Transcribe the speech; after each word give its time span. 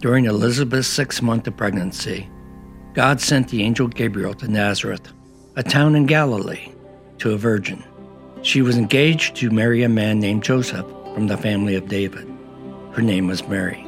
During 0.00 0.26
Elizabeth's 0.26 0.86
sixth 0.86 1.22
month 1.22 1.48
of 1.48 1.56
pregnancy, 1.56 2.30
God 2.94 3.20
sent 3.20 3.48
the 3.48 3.64
angel 3.64 3.88
Gabriel 3.88 4.32
to 4.34 4.46
Nazareth, 4.46 5.12
a 5.56 5.64
town 5.64 5.96
in 5.96 6.06
Galilee, 6.06 6.70
to 7.18 7.32
a 7.32 7.36
virgin. 7.36 7.82
She 8.42 8.62
was 8.62 8.76
engaged 8.76 9.34
to 9.36 9.50
marry 9.50 9.82
a 9.82 9.88
man 9.88 10.20
named 10.20 10.44
Joseph 10.44 10.86
from 11.14 11.26
the 11.26 11.36
family 11.36 11.74
of 11.74 11.88
David. 11.88 12.32
Her 12.92 13.02
name 13.02 13.26
was 13.26 13.48
Mary. 13.48 13.84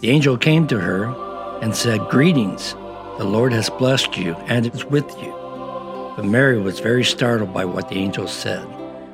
The 0.00 0.08
angel 0.08 0.38
came 0.38 0.66
to 0.68 0.80
her 0.80 1.04
and 1.60 1.76
said, 1.76 2.08
Greetings, 2.08 2.72
the 3.18 3.24
Lord 3.24 3.52
has 3.52 3.68
blessed 3.68 4.16
you 4.16 4.32
and 4.46 4.66
is 4.66 4.86
with 4.86 5.10
you. 5.22 5.32
But 6.16 6.24
Mary 6.24 6.58
was 6.58 6.80
very 6.80 7.04
startled 7.04 7.52
by 7.52 7.66
what 7.66 7.90
the 7.90 7.96
angel 7.96 8.26
said 8.26 8.66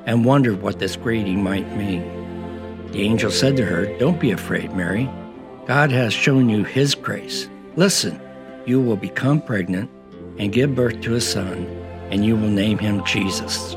and 0.07 0.25
wondered 0.25 0.63
what 0.63 0.79
this 0.79 0.95
greeting 0.95 1.43
might 1.43 1.77
mean. 1.77 2.03
The 2.93 3.03
angel 3.03 3.33
said 3.33 3.57
to 3.57 3.65
her, 3.65 3.87
Don't 3.99 4.21
be 4.21 4.31
afraid, 4.31 4.73
Mary. 4.73 5.11
God 5.67 5.93
has 5.93 6.13
shown 6.13 6.49
you 6.49 6.65
his 6.65 6.97
grace. 6.97 7.49
Listen, 7.77 8.21
you 8.67 8.81
will 8.81 8.97
become 8.97 9.41
pregnant 9.41 9.89
and 10.39 10.53
give 10.53 10.75
birth 10.75 11.01
to 11.03 11.15
a 11.15 11.21
son, 11.21 11.67
and 12.11 12.25
you 12.25 12.35
will 12.35 12.49
name 12.49 12.79
him 12.79 13.05
Jesus. 13.05 13.77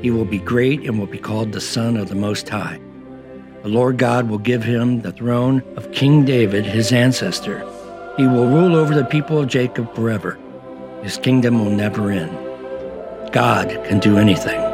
He 0.00 0.12
will 0.12 0.24
be 0.24 0.38
great 0.38 0.82
and 0.84 0.96
will 0.96 1.08
be 1.08 1.18
called 1.18 1.50
the 1.50 1.60
Son 1.60 1.96
of 1.96 2.08
the 2.08 2.14
Most 2.14 2.48
High. 2.48 2.80
The 3.62 3.68
Lord 3.68 3.98
God 3.98 4.30
will 4.30 4.38
give 4.38 4.62
him 4.62 5.00
the 5.00 5.10
throne 5.10 5.62
of 5.76 5.90
King 5.90 6.24
David, 6.24 6.64
his 6.64 6.92
ancestor. 6.92 7.58
He 8.16 8.26
will 8.26 8.46
rule 8.46 8.76
over 8.76 8.94
the 8.94 9.04
people 9.04 9.40
of 9.40 9.48
Jacob 9.48 9.92
forever. 9.96 10.38
His 11.02 11.16
kingdom 11.16 11.64
will 11.64 11.72
never 11.72 12.12
end. 12.12 12.30
God 13.32 13.70
can 13.86 13.98
do 13.98 14.18
anything. 14.18 14.67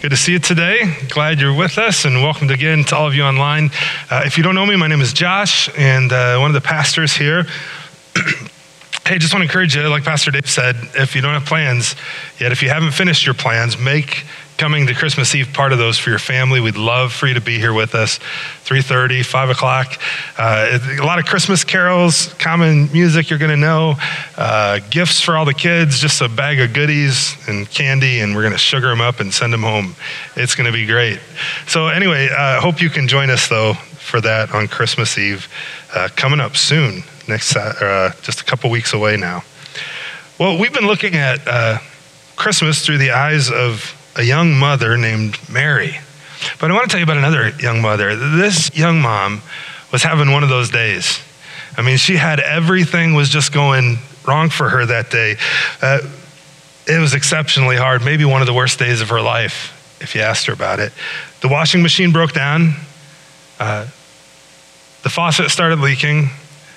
Good 0.00 0.10
to 0.10 0.16
see 0.16 0.32
you 0.32 0.38
today. 0.38 0.94
Glad 1.08 1.40
you're 1.40 1.54
with 1.54 1.78
us, 1.78 2.04
and 2.04 2.22
welcome 2.22 2.50
again 2.50 2.84
to 2.84 2.96
all 2.96 3.06
of 3.06 3.14
you 3.14 3.22
online. 3.22 3.70
Uh, 4.10 4.22
if 4.26 4.36
you 4.36 4.42
don't 4.44 4.54
know 4.54 4.66
me, 4.66 4.76
my 4.76 4.86
name 4.86 5.00
is 5.00 5.12
Josh, 5.12 5.70
and 5.78 6.12
uh, 6.12 6.36
one 6.38 6.50
of 6.50 6.54
the 6.54 6.60
pastors 6.60 7.14
here. 7.14 7.44
hey, 9.06 9.18
just 9.18 9.32
want 9.32 9.40
to 9.40 9.42
encourage 9.42 9.74
you, 9.74 9.88
like 9.88 10.04
Pastor 10.04 10.30
Dave 10.30 10.48
said, 10.48 10.76
if 10.94 11.14
you 11.14 11.22
don't 11.22 11.32
have 11.32 11.46
plans 11.46 11.96
yet, 12.38 12.52
if 12.52 12.62
you 12.62 12.68
haven't 12.68 12.92
finished 12.92 13.24
your 13.24 13.34
plans, 13.34 13.78
make 13.78 14.24
coming 14.56 14.86
to 14.86 14.94
Christmas 14.94 15.34
Eve 15.34 15.48
part 15.52 15.72
of 15.72 15.78
those 15.78 15.98
for 15.98 16.10
your 16.10 16.18
family. 16.18 16.60
We'd 16.60 16.76
love 16.76 17.12
for 17.12 17.26
you 17.26 17.34
to 17.34 17.40
be 17.40 17.58
here 17.58 17.72
with 17.72 17.94
us. 17.94 18.18
3.30, 18.64 19.24
5 19.24 19.50
o'clock. 19.50 20.00
Uh, 20.38 20.78
a 21.00 21.04
lot 21.04 21.18
of 21.18 21.26
Christmas 21.26 21.64
carols, 21.64 22.32
common 22.34 22.90
music 22.92 23.30
you're 23.30 23.38
going 23.38 23.50
to 23.50 23.56
know, 23.56 23.96
uh, 24.36 24.78
gifts 24.90 25.20
for 25.20 25.36
all 25.36 25.44
the 25.44 25.54
kids, 25.54 25.98
just 25.98 26.20
a 26.20 26.28
bag 26.28 26.60
of 26.60 26.72
goodies 26.72 27.36
and 27.48 27.68
candy, 27.70 28.20
and 28.20 28.34
we're 28.34 28.42
going 28.42 28.52
to 28.52 28.58
sugar 28.58 28.88
them 28.88 29.00
up 29.00 29.20
and 29.20 29.34
send 29.34 29.52
them 29.52 29.62
home. 29.62 29.96
It's 30.36 30.54
going 30.54 30.66
to 30.66 30.72
be 30.72 30.86
great. 30.86 31.18
So 31.66 31.88
anyway, 31.88 32.28
I 32.28 32.56
uh, 32.56 32.60
hope 32.60 32.80
you 32.80 32.90
can 32.90 33.08
join 33.08 33.30
us, 33.30 33.48
though, 33.48 33.74
for 33.74 34.20
that 34.20 34.54
on 34.54 34.68
Christmas 34.68 35.18
Eve, 35.18 35.48
uh, 35.94 36.08
coming 36.14 36.40
up 36.40 36.56
soon, 36.56 37.02
next 37.26 37.56
uh, 37.56 38.12
just 38.22 38.40
a 38.40 38.44
couple 38.44 38.70
weeks 38.70 38.92
away 38.92 39.16
now. 39.16 39.42
Well, 40.38 40.58
we've 40.58 40.72
been 40.72 40.86
looking 40.86 41.16
at 41.16 41.46
uh, 41.46 41.78
Christmas 42.36 42.84
through 42.84 42.98
the 42.98 43.12
eyes 43.12 43.50
of 43.50 43.94
a 44.16 44.22
young 44.22 44.54
mother 44.54 44.96
named 44.96 45.38
Mary. 45.50 45.98
But 46.60 46.70
I 46.70 46.74
want 46.74 46.84
to 46.84 46.90
tell 46.90 47.00
you 47.00 47.04
about 47.04 47.16
another 47.16 47.50
young 47.60 47.80
mother. 47.80 48.14
This 48.16 48.74
young 48.76 49.00
mom 49.00 49.42
was 49.92 50.02
having 50.02 50.30
one 50.30 50.42
of 50.42 50.48
those 50.48 50.70
days. 50.70 51.20
I 51.76 51.82
mean, 51.82 51.96
she 51.96 52.16
had 52.16 52.40
everything 52.40 53.14
was 53.14 53.28
just 53.28 53.52
going 53.52 53.98
wrong 54.26 54.50
for 54.50 54.68
her 54.68 54.86
that 54.86 55.10
day. 55.10 55.36
Uh, 55.82 56.00
it 56.86 57.00
was 57.00 57.14
exceptionally 57.14 57.76
hard, 57.76 58.04
maybe 58.04 58.24
one 58.24 58.40
of 58.40 58.46
the 58.46 58.52
worst 58.52 58.78
days 58.78 59.00
of 59.00 59.08
her 59.08 59.20
life, 59.20 59.98
if 60.00 60.14
you 60.14 60.20
asked 60.20 60.46
her 60.46 60.52
about 60.52 60.80
it. 60.80 60.92
The 61.40 61.48
washing 61.48 61.82
machine 61.82 62.12
broke 62.12 62.32
down. 62.32 62.74
Uh, 63.58 63.86
the 65.02 65.10
faucet 65.10 65.50
started 65.50 65.80
leaking. 65.80 66.28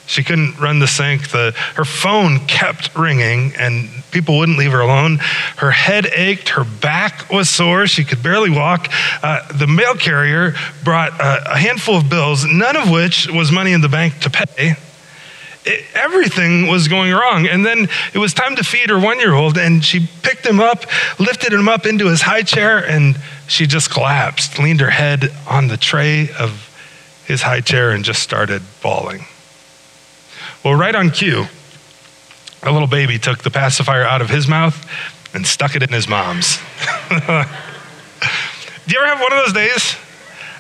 She 0.07 0.23
couldn't 0.23 0.57
run 0.57 0.79
the 0.79 0.88
sink. 0.88 1.29
The, 1.29 1.53
her 1.75 1.84
phone 1.84 2.40
kept 2.47 2.95
ringing 2.95 3.53
and 3.59 3.90
people 4.12 4.38
wouldn't 4.38 4.57
leave 4.57 4.72
her 4.72 4.79
alone. 4.79 5.18
Her 5.57 5.72
head 5.72 6.07
ached. 6.07 6.50
Her 6.50 6.63
back 6.63 7.29
was 7.29 7.50
sore. 7.50 7.88
She 7.88 8.06
could 8.06 8.23
barely 8.23 8.50
walk. 8.50 8.88
Uh, 9.22 9.45
the 9.51 9.68
mail 9.68 9.95
carrier 9.95 10.56
brought 10.84 11.12
a, 11.19 11.51
a 11.51 11.57
handful 11.57 11.97
of 11.97 12.09
bills, 12.09 12.45
none 12.45 12.78
of 12.78 12.90
which 12.90 13.28
was 13.28 13.51
money 13.51 13.73
in 13.73 13.81
the 13.81 13.90
bank 13.90 14.18
to 14.22 14.29
pay. 14.29 14.75
It, 15.66 15.85
everything 15.94 16.68
was 16.68 16.88
going 16.88 17.12
wrong. 17.12 17.45
And 17.45 17.66
then 17.66 17.89
it 18.13 18.18
was 18.18 18.34
time 18.34 18.56
to 18.56 18.63
feed 18.63 18.89
her 18.89 18.97
one 18.97 19.19
year 19.19 19.34
old, 19.34 19.57
and 19.57 19.84
she 19.84 20.07
picked 20.24 20.45
him 20.45 20.62
up, 20.62 20.85
lifted 21.19 21.51
him 21.51 21.68
up 21.68 21.85
into 21.85 22.07
his 22.07 22.22
high 22.22 22.44
chair, 22.44 22.78
and 22.78 23.19
she 23.50 23.68
just 23.68 23.91
collapsed, 23.91 24.57
leaned 24.57 24.79
her 24.79 24.89
head 24.89 25.34
on 25.50 25.68
the 25.68 25.75
tray 25.75 26.29
of 26.39 26.63
his 27.25 27.41
high 27.41 27.59
chair, 27.59 27.91
and 27.91 28.06
just 28.06 28.24
started 28.24 28.62
bawling. 28.81 29.25
Well, 30.67 30.75
right 30.75 30.95
on 30.95 31.11
cue, 31.11 31.45
a 32.61 32.69
little 32.69 32.89
baby 32.89 33.17
took 33.17 33.41
the 33.41 33.50
pacifier 33.50 34.03
out 34.03 34.22
of 34.22 34.29
his 34.29 34.50
mouth 34.50 34.75
and 35.33 35.47
stuck 35.47 35.78
it 35.78 35.81
in 35.81 35.88
his 35.88 36.09
mom's. 36.09 36.57
Do 37.09 37.16
you 37.16 39.00
ever 39.00 39.07
have 39.07 39.22
one 39.22 39.31
of 39.31 39.45
those 39.45 39.53
days? 39.53 39.95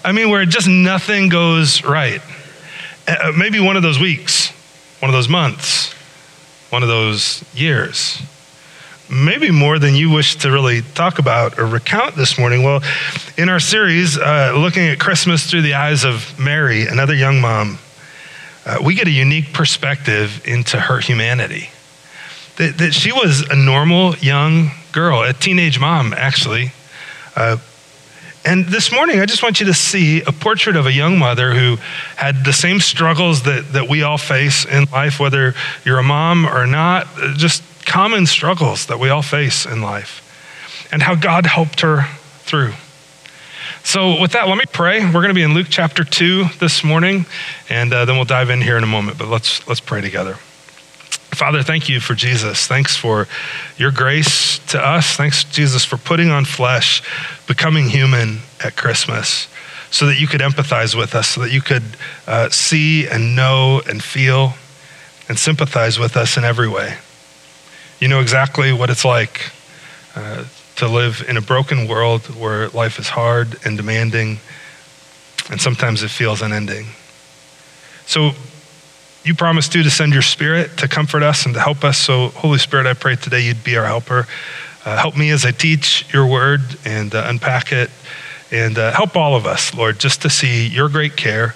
I 0.05 0.13
mean, 0.13 0.29
where 0.29 0.45
just 0.45 0.69
nothing 0.69 1.27
goes 1.27 1.83
right. 1.83 2.21
Uh, 3.05 3.33
maybe 3.35 3.59
one 3.59 3.75
of 3.75 3.83
those 3.83 3.99
weeks, 3.99 4.51
one 5.01 5.09
of 5.09 5.13
those 5.13 5.27
months, 5.27 5.91
one 6.69 6.83
of 6.83 6.87
those 6.87 7.43
years. 7.53 8.21
Maybe 9.11 9.51
more 9.51 9.77
than 9.77 9.93
you 9.93 10.09
wish 10.09 10.37
to 10.37 10.49
really 10.49 10.83
talk 10.83 11.19
about 11.19 11.59
or 11.59 11.65
recount 11.65 12.15
this 12.15 12.39
morning. 12.39 12.63
Well, 12.63 12.81
in 13.37 13.49
our 13.49 13.59
series, 13.59 14.17
uh, 14.17 14.53
looking 14.55 14.87
at 14.87 15.01
Christmas 15.01 15.51
through 15.51 15.63
the 15.63 15.73
eyes 15.73 16.05
of 16.05 16.39
Mary, 16.39 16.87
another 16.87 17.13
young 17.13 17.41
mom 17.41 17.79
uh, 18.67 18.79
we 18.83 18.95
get 18.95 19.07
a 19.07 19.11
unique 19.11 19.53
perspective 19.53 20.41
into 20.45 20.77
her 20.77 20.99
humanity. 20.99 21.69
That, 22.57 22.77
that 22.79 22.93
she 22.93 23.13
was 23.13 23.47
a 23.49 23.55
normal 23.55 24.15
young 24.17 24.71
girl, 24.91 25.23
a 25.23 25.31
teenage 25.31 25.79
mom, 25.79 26.13
actually. 26.13 26.73
Uh, 27.35 27.57
and 28.43 28.65
this 28.65 28.91
morning, 28.91 29.21
I 29.21 29.25
just 29.25 29.41
want 29.41 29.61
you 29.61 29.67
to 29.67 29.73
see 29.73 30.21
a 30.21 30.33
portrait 30.33 30.75
of 30.75 30.85
a 30.85 30.91
young 30.91 31.17
mother 31.17 31.53
who 31.53 31.77
had 32.17 32.43
the 32.43 32.51
same 32.51 32.79
struggles 32.81 33.43
that, 33.43 33.71
that 33.71 33.87
we 33.87 34.03
all 34.03 34.17
face 34.17 34.65
in 34.65 34.83
life, 34.85 35.17
whether 35.17 35.53
you're 35.85 35.99
a 35.99 36.03
mom 36.03 36.45
or 36.45 36.67
not, 36.67 37.07
just 37.35 37.63
common 37.85 38.25
struggles 38.25 38.87
that 38.87 38.99
we 38.99 39.09
all 39.09 39.21
face 39.21 39.65
in 39.65 39.81
life, 39.81 40.87
and 40.91 41.01
how 41.01 41.15
God 41.15 41.45
helped 41.45 41.81
her 41.81 42.05
through. 42.41 42.73
So, 43.83 44.19
with 44.19 44.33
that, 44.33 44.47
let 44.47 44.57
me 44.57 44.65
pray. 44.71 45.03
We're 45.05 45.11
going 45.13 45.29
to 45.29 45.33
be 45.33 45.43
in 45.43 45.53
Luke 45.53 45.67
chapter 45.69 46.03
2 46.03 46.45
this 46.59 46.83
morning, 46.83 47.25
and 47.69 47.93
uh, 47.93 48.05
then 48.05 48.15
we'll 48.15 48.25
dive 48.25 48.49
in 48.49 48.61
here 48.61 48.77
in 48.77 48.83
a 48.83 48.87
moment. 48.87 49.17
But 49.17 49.27
let's, 49.27 49.65
let's 49.67 49.79
pray 49.79 50.01
together. 50.01 50.33
Father, 51.37 51.61
thank 51.61 51.87
you 51.87 51.99
for 51.99 52.15
Jesus. 52.15 52.67
Thanks 52.67 52.97
for 52.97 53.27
your 53.77 53.91
grace 53.91 54.59
to 54.69 54.83
us. 54.83 55.15
Thanks, 55.15 55.43
Jesus, 55.43 55.85
for 55.85 55.97
putting 55.97 56.31
on 56.31 56.45
flesh, 56.45 57.01
becoming 57.47 57.89
human 57.89 58.39
at 58.63 58.75
Christmas, 58.75 59.47
so 59.91 60.07
that 60.07 60.19
you 60.19 60.27
could 60.27 60.41
empathize 60.41 60.95
with 60.95 61.15
us, 61.15 61.29
so 61.29 61.41
that 61.41 61.51
you 61.51 61.61
could 61.61 61.83
uh, 62.25 62.49
see 62.49 63.07
and 63.07 63.35
know 63.35 63.81
and 63.87 64.03
feel 64.03 64.53
and 65.29 65.37
sympathize 65.37 65.99
with 65.99 66.17
us 66.17 66.37
in 66.37 66.43
every 66.43 66.67
way. 66.67 66.97
You 67.99 68.07
know 68.07 68.19
exactly 68.19 68.73
what 68.73 68.89
it's 68.89 69.05
like 69.05 69.51
uh, 70.15 70.45
to 70.77 70.87
live 70.87 71.25
in 71.27 71.37
a 71.37 71.41
broken 71.41 71.87
world 71.87 72.21
where 72.35 72.69
life 72.69 72.99
is 72.99 73.09
hard 73.09 73.57
and 73.65 73.77
demanding, 73.77 74.39
and 75.49 75.59
sometimes 75.59 76.03
it 76.03 76.09
feels 76.09 76.41
unending. 76.41 76.85
So, 78.05 78.31
you 79.23 79.35
promised 79.35 79.73
too 79.73 79.83
to 79.83 79.89
send 79.89 80.13
your 80.13 80.21
spirit 80.21 80.77
to 80.77 80.87
comfort 80.87 81.21
us 81.21 81.45
and 81.45 81.53
to 81.55 81.59
help 81.59 81.83
us. 81.83 81.97
So, 81.97 82.29
Holy 82.29 82.59
Spirit, 82.59 82.85
I 82.85 82.93
pray 82.93 83.15
today 83.15 83.41
you'd 83.41 83.63
be 83.63 83.75
our 83.75 83.85
helper. 83.85 84.25
Uh, 84.85 84.97
help 84.97 85.17
me 85.17 85.31
as 85.31 85.45
I 85.45 85.51
teach 85.51 86.05
your 86.13 86.25
word 86.25 86.61
and 86.85 87.13
uh, 87.13 87.25
unpack 87.27 87.73
it. 87.73 87.89
And 88.51 88.77
uh, 88.77 88.93
help 88.93 89.17
all 89.17 89.35
of 89.35 89.45
us, 89.45 89.73
Lord, 89.73 89.99
just 89.99 90.21
to 90.21 90.29
see 90.29 90.67
your 90.67 90.87
great 90.87 91.17
care 91.17 91.55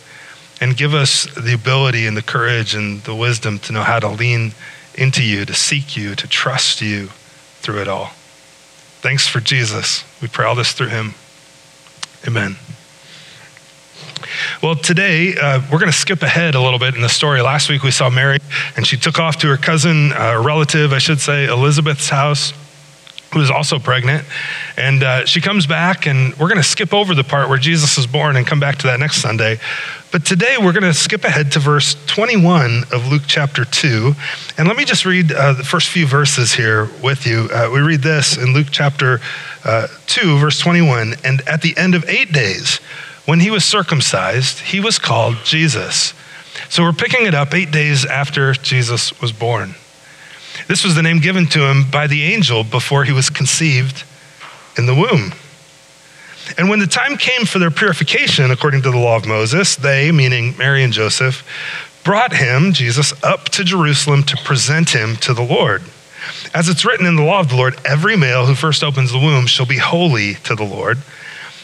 and 0.60 0.76
give 0.76 0.94
us 0.94 1.26
the 1.36 1.54
ability 1.54 2.06
and 2.06 2.18
the 2.18 2.22
courage 2.22 2.76
and 2.76 3.02
the 3.04 3.16
wisdom 3.16 3.60
to 3.60 3.72
know 3.72 3.84
how 3.84 4.00
to 4.00 4.10
lean 4.10 4.52
into 4.96 5.24
you, 5.24 5.46
to 5.46 5.54
seek 5.54 5.96
you, 5.96 6.16
to 6.16 6.28
trust 6.28 6.82
you 6.82 7.08
through 7.62 7.82
it 7.82 7.88
all. 7.88 8.12
Thanks 9.02 9.28
for 9.28 9.40
Jesus. 9.40 10.04
We 10.22 10.28
pray 10.28 10.46
all 10.46 10.54
this 10.54 10.74
through 10.74 10.90
him. 10.90 11.16
Amen. 12.28 12.56
Well, 14.62 14.76
today 14.76 15.36
uh, 15.36 15.60
we're 15.72 15.80
going 15.80 15.92
to 15.92 15.98
skip 15.98 16.22
ahead 16.22 16.54
a 16.54 16.62
little 16.62 16.78
bit 16.78 16.94
in 16.94 17.02
the 17.02 17.10
story. 17.10 17.42
Last 17.42 17.68
week 17.68 17.82
we 17.82 17.90
saw 17.90 18.12
Mary, 18.12 18.38
and 18.78 18.86
she 18.86 18.98
took 18.98 19.18
off 19.18 19.38
to 19.38 19.48
her 19.48 19.58
cousin, 19.58 20.14
uh, 20.14 20.40
relative, 20.46 20.94
I 20.94 21.00
should 21.00 21.20
say, 21.20 21.46
Elizabeth's 21.46 22.10
house. 22.10 22.54
Who 23.34 23.42
is 23.42 23.50
also 23.50 23.80
pregnant. 23.80 24.26
And 24.78 25.04
uh, 25.04 25.26
she 25.26 25.42
comes 25.42 25.66
back, 25.66 26.06
and 26.06 26.38
we're 26.38 26.48
going 26.48 26.58
to 26.58 26.64
skip 26.64 26.94
over 26.94 27.16
the 27.16 27.24
part 27.24 27.50
where 27.50 27.58
Jesus 27.58 27.98
is 27.98 28.08
born 28.08 28.36
and 28.36 28.46
come 28.46 28.60
back 28.60 28.78
to 28.80 28.88
that 28.88 29.00
next 29.00 29.22
Sunday. 29.22 29.60
But 30.12 30.26
today 30.26 30.58
we're 30.60 30.74
going 30.74 30.84
to 30.84 30.94
skip 30.94 31.24
ahead 31.24 31.54
to 31.54 31.60
verse 31.60 31.96
21 32.08 32.84
of 32.92 33.08
Luke 33.08 33.24
chapter 33.28 33.64
2. 33.64 34.14
And 34.58 34.68
let 34.68 34.76
me 34.76 34.84
just 34.84 35.06
read 35.06 35.32
uh, 35.32 35.54
the 35.54 35.64
first 35.64 35.90
few 35.90 36.06
verses 36.06 36.54
here 36.54 36.90
with 37.02 37.26
you. 37.26 37.48
Uh, 37.54 37.70
we 37.74 37.80
read 37.80 38.02
this 38.02 38.38
in 38.38 38.54
Luke 38.54 38.68
chapter 38.72 39.22
uh, 39.64 39.88
2, 40.08 40.38
verse 40.38 40.60
21. 40.60 41.16
And 41.24 41.42
at 41.48 41.62
the 41.62 41.78
end 41.78 41.96
of 41.96 42.08
eight 42.10 42.34
days, 42.34 42.78
when 43.26 43.40
he 43.40 43.50
was 43.50 43.64
circumcised, 43.64 44.60
he 44.60 44.82
was 44.82 45.00
called 45.00 45.38
Jesus. 45.46 46.14
So 46.70 46.84
we're 46.84 46.92
picking 46.92 47.26
it 47.26 47.34
up 47.34 47.54
eight 47.54 47.72
days 47.72 48.06
after 48.06 48.54
Jesus 48.54 49.20
was 49.22 49.32
born. 49.32 49.76
This 50.68 50.84
was 50.84 50.96
the 50.96 51.02
name 51.02 51.20
given 51.20 51.46
to 51.48 51.70
him 51.70 51.90
by 51.90 52.08
the 52.08 52.24
angel 52.24 52.64
before 52.64 53.04
he 53.04 53.12
was 53.12 53.30
conceived 53.30 54.04
in 54.78 54.86
the 54.86 54.96
womb. 54.96 55.34
And 56.58 56.70
when 56.70 56.80
the 56.80 56.88
time 56.88 57.18
came 57.18 57.46
for 57.46 57.60
their 57.60 57.72
purification, 57.72 58.52
according 58.52 58.82
to 58.84 58.92
the 58.92 58.98
law 58.98 59.16
of 59.16 59.26
Moses, 59.26 59.76
they, 59.76 60.12
meaning 60.12 60.56
Mary 60.58 60.84
and 60.84 60.92
Joseph, 60.92 61.46
brought 62.04 62.34
him, 62.34 62.74
Jesus, 62.74 63.14
up 63.24 63.46
to 63.50 63.64
Jerusalem 63.64 64.24
to 64.24 64.38
present 64.38 64.90
him 64.90 65.16
to 65.18 65.34
the 65.34 65.44
Lord. 65.44 65.84
As 66.54 66.68
it's 66.70 66.86
written 66.86 67.06
in 67.06 67.16
the 67.16 67.24
law 67.24 67.40
of 67.40 67.50
the 67.50 67.56
Lord, 67.56 67.80
every 67.86 68.18
male 68.18 68.46
who 68.46 68.56
first 68.56 68.84
opens 68.84 69.12
the 69.12 69.20
womb 69.20 69.46
shall 69.48 69.66
be 69.66 69.78
holy 69.78 70.36
to 70.36 70.56
the 70.56 70.64
Lord, 70.64 70.98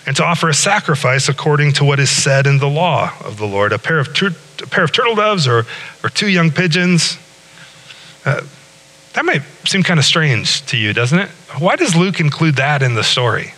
and 0.06 0.16
to 0.16 0.24
offer 0.24 0.48
a 0.48 0.54
sacrifice 0.54 1.28
according 1.28 1.74
to 1.74 1.84
what 1.84 2.00
is 2.00 2.10
said 2.10 2.48
in 2.48 2.60
the 2.60 2.70
law 2.70 3.14
of 3.24 3.38
the 3.38 3.46
Lord 3.46 3.74
a 3.74 3.80
pair 3.80 4.00
of, 4.00 4.14
tur- 4.14 4.36
a 4.64 4.68
pair 4.68 4.84
of 4.84 4.92
turtle 4.92 5.16
doves 5.16 5.48
or, 5.48 5.66
or 6.04 6.10
two 6.10 6.30
young 6.30 6.50
pigeons. 6.50 7.18
Uh, 8.26 8.42
seem 9.68 9.84
kind 9.84 10.00
of 10.00 10.06
strange 10.06 10.66
to 10.68 10.78
you, 10.78 10.94
doesn't 10.94 11.20
it? 11.20 11.30
Why 11.60 11.76
does 11.76 11.96
Luke 11.96 12.20
include 12.20 12.56
that 12.56 12.82
in 12.82 12.96
the 12.96 13.04
story? 13.04 13.54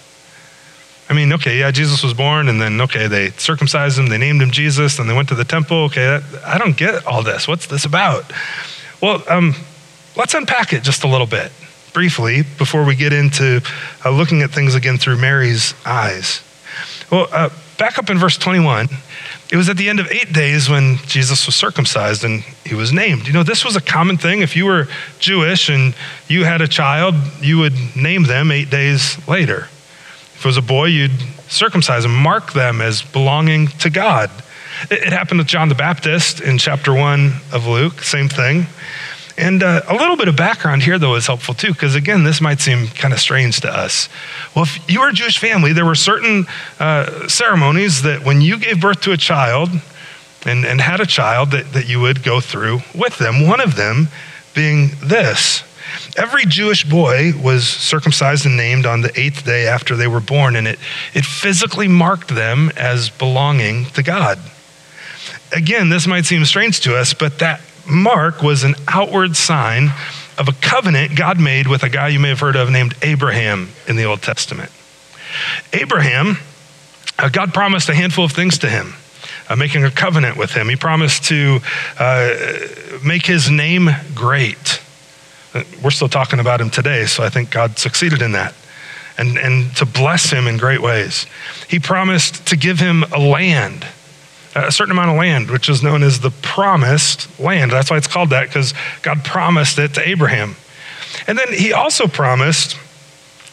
I 1.09 1.13
mean, 1.13 1.33
okay, 1.33 1.57
yeah, 1.59 1.71
Jesus 1.71 2.03
was 2.03 2.13
born, 2.13 2.50
and 2.50 2.61
then, 2.61 2.81
okay, 2.81 3.07
they 3.07 3.31
circumcised 3.31 3.97
him, 3.97 4.07
they 4.07 4.19
named 4.19 4.41
him 4.41 4.51
Jesus, 4.51 5.00
and 5.00 5.09
they 5.09 5.15
went 5.15 5.29
to 5.29 5.35
the 5.35 5.44
temple. 5.44 5.85
Okay, 5.85 6.06
that, 6.06 6.23
I 6.45 6.59
don't 6.59 6.77
get 6.77 7.06
all 7.07 7.23
this. 7.23 7.47
What's 7.47 7.65
this 7.65 7.85
about? 7.85 8.31
Well, 9.01 9.23
um, 9.27 9.56
let's 10.15 10.35
unpack 10.35 10.71
it 10.71 10.83
just 10.83 11.03
a 11.03 11.07
little 11.07 11.25
bit, 11.25 11.51
briefly, 11.94 12.44
before 12.59 12.83
we 12.83 12.95
get 12.95 13.11
into 13.11 13.61
uh, 14.06 14.11
looking 14.11 14.44
at 14.44 14.51
things 14.51 14.75
again 14.75 14.97
through 14.97 15.17
Mary's 15.17 15.73
eyes. 15.83 16.44
Well, 17.11 17.27
uh, 17.31 17.50
back 17.79 17.97
up 17.97 18.11
in 18.11 18.19
verse 18.19 18.38
21, 18.38 18.88
it 19.51 19.57
was 19.57 19.68
at 19.68 19.78
the 19.78 19.90
end 19.90 20.00
of 20.00 20.12
eight 20.12 20.31
days 20.31 20.69
when 20.69 20.98
Jesus 21.07 21.46
was 21.48 21.56
circumcised 21.56 22.24
and 22.24 22.42
he 22.66 22.75
was 22.75 22.94
named. 22.94 23.25
You 23.25 23.34
know, 23.34 23.44
this 23.44 23.66
was 23.66 23.75
a 23.75 23.81
common 23.81 24.18
thing. 24.18 24.42
If 24.42 24.56
you 24.56 24.66
were 24.66 24.88
Jewish 25.18 25.69
and 25.69 25.96
you 26.28 26.44
had 26.44 26.62
a 26.62 26.68
child, 26.68 27.16
you 27.42 27.57
would 27.57 27.74
name 27.96 28.24
them 28.24 28.51
eight 28.51 28.69
days 28.69 29.18
later. 29.28 29.68
If 30.36 30.46
it 30.46 30.46
was 30.46 30.57
a 30.57 30.62
boy, 30.62 30.86
you'd 30.86 31.19
circumcise 31.48 32.06
and 32.06 32.13
mark 32.13 32.54
them 32.54 32.80
as 32.80 33.01
belonging 33.01 33.68
to 33.80 33.90
God. 33.90 34.30
It, 34.92 35.12
happened 35.12 35.40
with 35.40 35.48
John 35.48 35.68
the 35.68 35.75
Baptist 35.75 36.40
in 36.42 36.57
chapter 36.57 36.94
one 36.94 37.34
of 37.52 37.66
Luke, 37.66 38.02
same 38.02 38.30
thing. 38.30 38.68
And 39.39 39.63
uh, 39.63 39.81
a 39.88 39.94
little 39.94 40.18
bit 40.18 40.27
of 40.27 40.36
background 40.36 40.83
here, 40.83 41.00
though, 41.00 41.15
is 41.15 41.25
helpful 41.25 41.53
too, 41.53 41.71
because 41.71 41.95
again, 41.95 42.25
this 42.25 42.41
might 42.41 42.59
seem 42.59 42.88
kind 42.88 43.13
of 43.13 43.21
strange 43.21 43.62
to 43.62 43.69
us. 43.71 44.09
Well, 44.53 44.65
if 44.65 44.89
you 44.89 45.00
were 45.00 45.07
a 45.07 45.13
Jewish 45.13 45.38
family, 45.38 45.71
there 45.71 45.86
were 45.86 45.95
certain 45.95 46.45
uh, 46.77 47.27
ceremonies 47.30 48.01
that 48.01 48.25
when 48.25 48.41
you 48.41 48.59
gave 48.59 48.81
birth 48.81 49.00
to 49.01 49.13
a 49.13 49.18
child 49.18 49.69
and, 50.45 50.65
and 50.65 50.81
had 50.81 51.00
a 51.00 51.06
child, 51.06 51.51
that, 51.51 51.71
that 51.71 51.88
you 51.88 52.01
would 52.01 52.21
go 52.21 52.41
through 52.41 52.80
with 52.94 53.18
them. 53.18 53.47
One 53.47 53.62
of 53.62 53.77
them 53.77 54.09
being 54.53 54.89
this 55.01 55.63
Every 56.18 56.45
Jewish 56.45 56.83
boy 56.83 57.33
was 57.42 57.68
circumcised 57.68 58.45
and 58.45 58.57
named 58.57 58.85
on 58.85 59.01
the 59.01 59.19
eighth 59.19 59.45
day 59.45 59.68
after 59.68 59.95
they 59.95 60.07
were 60.07 60.19
born, 60.19 60.56
and 60.56 60.68
it, 60.68 60.80
it 61.13 61.25
physically 61.25 61.88
marked 61.88 62.30
them 62.30 62.71
as 62.75 63.09
belonging 63.09 63.85
to 63.85 64.03
God. 64.03 64.38
Again, 65.51 65.89
this 65.89 66.06
might 66.06 66.25
seem 66.25 66.45
strange 66.45 66.81
to 66.81 66.95
us, 66.95 67.13
but 67.13 67.39
that 67.39 67.62
mark 67.88 68.42
was 68.42 68.64
an 68.64 68.76
outward 68.88 69.36
sign 69.36 69.92
of 70.38 70.48
a 70.48 70.54
covenant 70.54 71.16
God 71.18 71.40
made 71.40 71.68
with 71.68 71.84
a 71.84 71.90
guy 71.90 72.08
you 72.10 72.20
may 72.20 72.30
have 72.30 72.40
heard 72.40 72.56
of 72.56 72.70
named 72.70 72.96
Abraham 73.02 73.70
in 73.88 73.96
the 73.96 74.06
Old 74.06 74.22
Testament. 74.22 74.72
Abraham, 75.74 76.38
uh, 77.18 77.30
God 77.30 77.54
promised 77.54 77.90
a 77.90 77.94
handful 77.94 78.26
of 78.26 78.31
things 78.31 78.58
to 78.60 78.70
him. 78.70 78.94
Uh, 79.50 79.56
making 79.56 79.84
a 79.84 79.90
covenant 79.90 80.38
with 80.38 80.52
him. 80.52 80.70
He 80.70 80.76
promised 80.76 81.24
to 81.26 81.60
uh, 81.98 82.36
make 83.04 83.26
his 83.26 83.50
name 83.50 83.90
great. 84.14 84.80
We're 85.84 85.90
still 85.90 86.08
talking 86.08 86.40
about 86.40 86.62
him 86.62 86.70
today, 86.70 87.08
so 87.08 87.24
I 87.24 87.30
think 87.30 87.50
God 87.50 87.80
succeeded 87.80 88.22
in 88.22 88.34
that. 88.34 88.54
And, 89.18 89.40
and 89.40 89.76
to 89.78 89.88
bless 89.88 90.30
him 90.30 90.48
in 90.48 90.58
great 90.58 90.81
ways. 90.81 91.26
He 91.68 91.80
promised 91.80 92.46
to 92.48 92.58
give 92.58 92.80
him 92.80 93.04
a 93.12 93.18
land, 93.18 93.88
a 94.56 94.72
certain 94.72 94.92
amount 94.92 95.12
of 95.12 95.18
land, 95.18 95.50
which 95.50 95.69
is 95.69 95.84
known 95.84 96.04
as 96.04 96.19
the 96.19 96.31
promised 96.31 97.40
land. 97.40 97.72
That's 97.72 97.90
why 97.90 97.98
it's 97.98 98.07
called 98.07 98.31
that, 98.31 98.48
because 98.48 98.74
God 99.01 99.24
promised 99.24 99.78
it 99.80 99.94
to 99.96 100.07
Abraham. 100.07 100.56
And 101.28 101.38
then 101.38 101.54
he 101.54 101.74
also 101.74 102.07
promised 102.07 102.78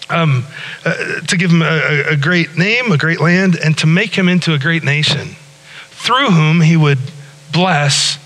um, 0.09 0.47
uh, 0.85 1.21
to 1.21 1.37
give 1.37 1.51
him 1.51 1.63
a, 1.63 2.05
a 2.11 2.17
great 2.17 2.57
name, 2.57 2.93
a 2.93 2.99
great 2.99 3.21
land, 3.21 3.57
and 3.57 3.77
to 3.79 3.87
make 3.87 4.15
him 4.15 4.29
into 4.29 4.55
a 4.55 4.59
great 4.59 4.85
nation, 4.85 5.37
through 5.91 6.31
whom 6.31 6.61
he 6.61 6.77
would 6.77 6.99
bless 7.53 8.19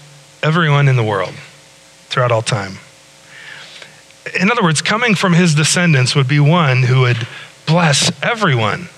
everyone 0.42 0.88
in 0.88 0.96
the 0.96 1.04
world 1.04 1.34
throughout 2.08 2.32
all 2.32 2.42
time 2.42 2.78
in 4.38 4.50
other 4.50 4.62
words, 4.62 4.82
coming 4.82 5.14
from 5.14 5.32
his 5.32 5.54
descendants 5.54 6.14
would 6.14 6.28
be 6.28 6.40
one 6.40 6.82
who 6.82 7.00
would 7.00 7.26
bless 7.66 8.10
everyone. 8.22 8.88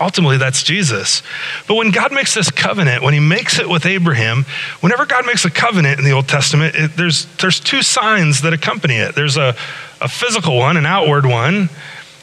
Ultimately, 0.00 0.38
that's 0.38 0.62
Jesus. 0.62 1.22
But 1.68 1.74
when 1.74 1.90
God 1.90 2.10
makes 2.10 2.32
this 2.32 2.50
covenant, 2.50 3.02
when 3.02 3.12
he 3.12 3.20
makes 3.20 3.58
it 3.58 3.68
with 3.68 3.84
Abraham, 3.84 4.46
whenever 4.80 5.04
God 5.04 5.26
makes 5.26 5.44
a 5.44 5.50
covenant 5.50 5.98
in 5.98 6.06
the 6.06 6.12
Old 6.12 6.26
Testament, 6.26 6.74
it, 6.74 6.96
there's, 6.96 7.26
there's 7.36 7.60
two 7.60 7.82
signs 7.82 8.40
that 8.40 8.54
accompany 8.54 8.94
it 8.94 9.14
there's 9.14 9.36
a, 9.36 9.54
a 10.00 10.08
physical 10.08 10.56
one, 10.56 10.78
an 10.78 10.86
outward 10.86 11.26
one, 11.26 11.68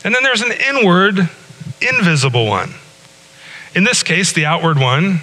and 0.03 0.15
then 0.15 0.23
there's 0.23 0.41
an 0.41 0.51
inward, 0.51 1.29
invisible 1.79 2.47
one. 2.47 2.73
In 3.75 3.83
this 3.83 4.01
case, 4.01 4.33
the 4.33 4.45
outward 4.45 4.79
one 4.79 5.21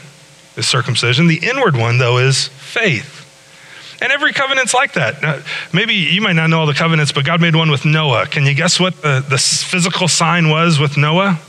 is 0.57 0.69
circumcision, 0.69 1.27
the 1.27 1.41
inward 1.43 1.77
one, 1.77 1.99
though, 1.99 2.19
is 2.19 2.47
faith. 2.47 3.23
And 4.01 4.13
every 4.13 4.33
covenant's 4.33 4.75
like 4.75 4.93
that. 4.93 5.23
Now, 5.23 5.41
maybe 5.73 5.95
you 5.95 6.21
might 6.21 6.35
not 6.35 6.51
know 6.51 6.61
all 6.61 6.67
the 6.67 6.75
covenants, 6.75 7.11
but 7.11 7.25
God 7.25 7.41
made 7.41 7.57
one 7.57 7.71
with 7.71 7.85
Noah. 7.85 8.27
Can 8.27 8.45
you 8.45 8.55
guess 8.55 8.79
what 8.79 9.01
the, 9.03 9.25
the 9.29 9.39
physical 9.39 10.07
sign 10.07 10.51
was 10.51 10.79
with 10.79 10.97
Noah? 10.97 11.41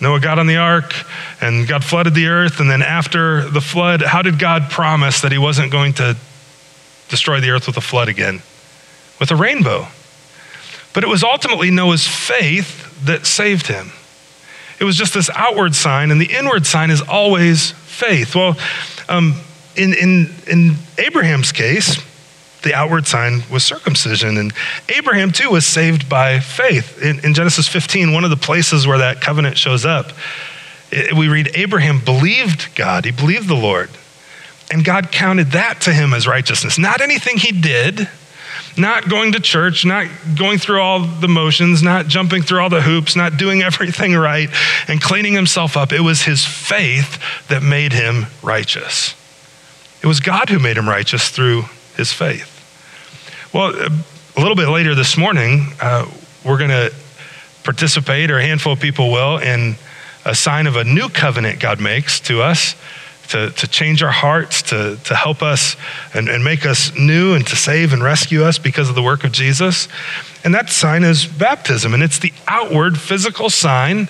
Noah 0.00 0.20
got 0.20 0.38
on 0.38 0.46
the 0.46 0.56
ark 0.56 0.94
and 1.40 1.68
God 1.68 1.84
flooded 1.84 2.14
the 2.14 2.26
earth. 2.28 2.60
And 2.60 2.70
then 2.70 2.82
after 2.82 3.48
the 3.48 3.60
flood, 3.60 4.02
how 4.02 4.22
did 4.22 4.38
God 4.38 4.70
promise 4.70 5.20
that 5.20 5.32
he 5.32 5.38
wasn't 5.38 5.70
going 5.70 5.94
to 5.94 6.16
destroy 7.08 7.40
the 7.40 7.50
earth 7.50 7.66
with 7.66 7.76
a 7.76 7.82
flood 7.82 8.08
again? 8.08 8.42
With 9.18 9.30
a 9.30 9.36
rainbow. 9.36 9.88
But 10.92 11.04
it 11.04 11.08
was 11.08 11.22
ultimately 11.22 11.70
Noah's 11.70 12.06
faith 12.06 13.04
that 13.04 13.26
saved 13.26 13.66
him. 13.66 13.92
It 14.80 14.84
was 14.84 14.96
just 14.96 15.12
this 15.12 15.28
outward 15.34 15.74
sign, 15.74 16.10
and 16.10 16.18
the 16.20 16.32
inward 16.32 16.66
sign 16.66 16.90
is 16.90 17.02
always 17.02 17.72
faith. 17.72 18.34
Well, 18.34 18.56
um, 19.10 19.38
in, 19.76 19.92
in, 19.92 20.32
in 20.46 20.74
Abraham's 20.98 21.52
case, 21.52 22.02
the 22.62 22.74
outward 22.74 23.06
sign 23.06 23.42
was 23.50 23.64
circumcision. 23.64 24.36
And 24.36 24.52
Abraham, 24.88 25.30
too, 25.32 25.50
was 25.50 25.66
saved 25.66 26.08
by 26.08 26.40
faith. 26.40 27.02
In, 27.02 27.24
in 27.24 27.34
Genesis 27.34 27.68
15, 27.68 28.12
one 28.12 28.24
of 28.24 28.30
the 28.30 28.36
places 28.36 28.86
where 28.86 28.98
that 28.98 29.20
covenant 29.20 29.56
shows 29.56 29.84
up, 29.84 30.12
it, 30.90 31.14
we 31.14 31.28
read 31.28 31.50
Abraham 31.54 32.00
believed 32.04 32.74
God, 32.74 33.04
he 33.04 33.10
believed 33.10 33.48
the 33.48 33.54
Lord. 33.54 33.90
And 34.72 34.84
God 34.84 35.10
counted 35.10 35.48
that 35.52 35.80
to 35.82 35.92
him 35.92 36.14
as 36.14 36.28
righteousness. 36.28 36.78
Not 36.78 37.00
anything 37.00 37.38
he 37.38 37.50
did, 37.50 38.08
not 38.76 39.08
going 39.08 39.32
to 39.32 39.40
church, 39.40 39.84
not 39.84 40.06
going 40.38 40.58
through 40.58 40.80
all 40.80 41.00
the 41.00 41.28
motions, 41.28 41.82
not 41.82 42.06
jumping 42.06 42.42
through 42.42 42.60
all 42.60 42.70
the 42.70 42.82
hoops, 42.82 43.16
not 43.16 43.36
doing 43.36 43.62
everything 43.64 44.14
right 44.14 44.48
and 44.88 45.00
cleaning 45.00 45.34
himself 45.34 45.76
up. 45.76 45.92
It 45.92 46.00
was 46.00 46.22
his 46.22 46.44
faith 46.44 47.18
that 47.48 47.62
made 47.62 47.92
him 47.92 48.26
righteous. 48.42 49.14
It 50.02 50.06
was 50.06 50.20
God 50.20 50.48
who 50.48 50.58
made 50.58 50.76
him 50.76 50.88
righteous 50.88 51.28
through 51.28 51.64
his 51.96 52.12
faith. 52.12 52.49
Well, 53.52 53.74
a 53.74 54.40
little 54.40 54.54
bit 54.54 54.68
later 54.68 54.94
this 54.94 55.16
morning, 55.16 55.72
uh, 55.80 56.08
we're 56.44 56.56
going 56.56 56.70
to 56.70 56.94
participate, 57.64 58.30
or 58.30 58.38
a 58.38 58.42
handful 58.42 58.74
of 58.74 58.78
people 58.78 59.10
will, 59.10 59.38
in 59.38 59.74
a 60.24 60.36
sign 60.36 60.68
of 60.68 60.76
a 60.76 60.84
new 60.84 61.08
covenant 61.08 61.58
God 61.58 61.80
makes 61.80 62.20
to 62.20 62.42
us 62.42 62.76
to, 63.30 63.50
to 63.50 63.66
change 63.66 64.04
our 64.04 64.12
hearts, 64.12 64.62
to, 64.62 64.98
to 65.02 65.16
help 65.16 65.42
us 65.42 65.74
and, 66.14 66.28
and 66.28 66.44
make 66.44 66.64
us 66.64 66.96
new, 66.96 67.34
and 67.34 67.44
to 67.48 67.56
save 67.56 67.92
and 67.92 68.04
rescue 68.04 68.44
us 68.44 68.56
because 68.56 68.88
of 68.88 68.94
the 68.94 69.02
work 69.02 69.24
of 69.24 69.32
Jesus. 69.32 69.88
And 70.44 70.54
that 70.54 70.70
sign 70.70 71.02
is 71.02 71.26
baptism, 71.26 71.92
and 71.92 72.04
it's 72.04 72.20
the 72.20 72.32
outward 72.46 73.00
physical 73.00 73.50
sign 73.50 74.08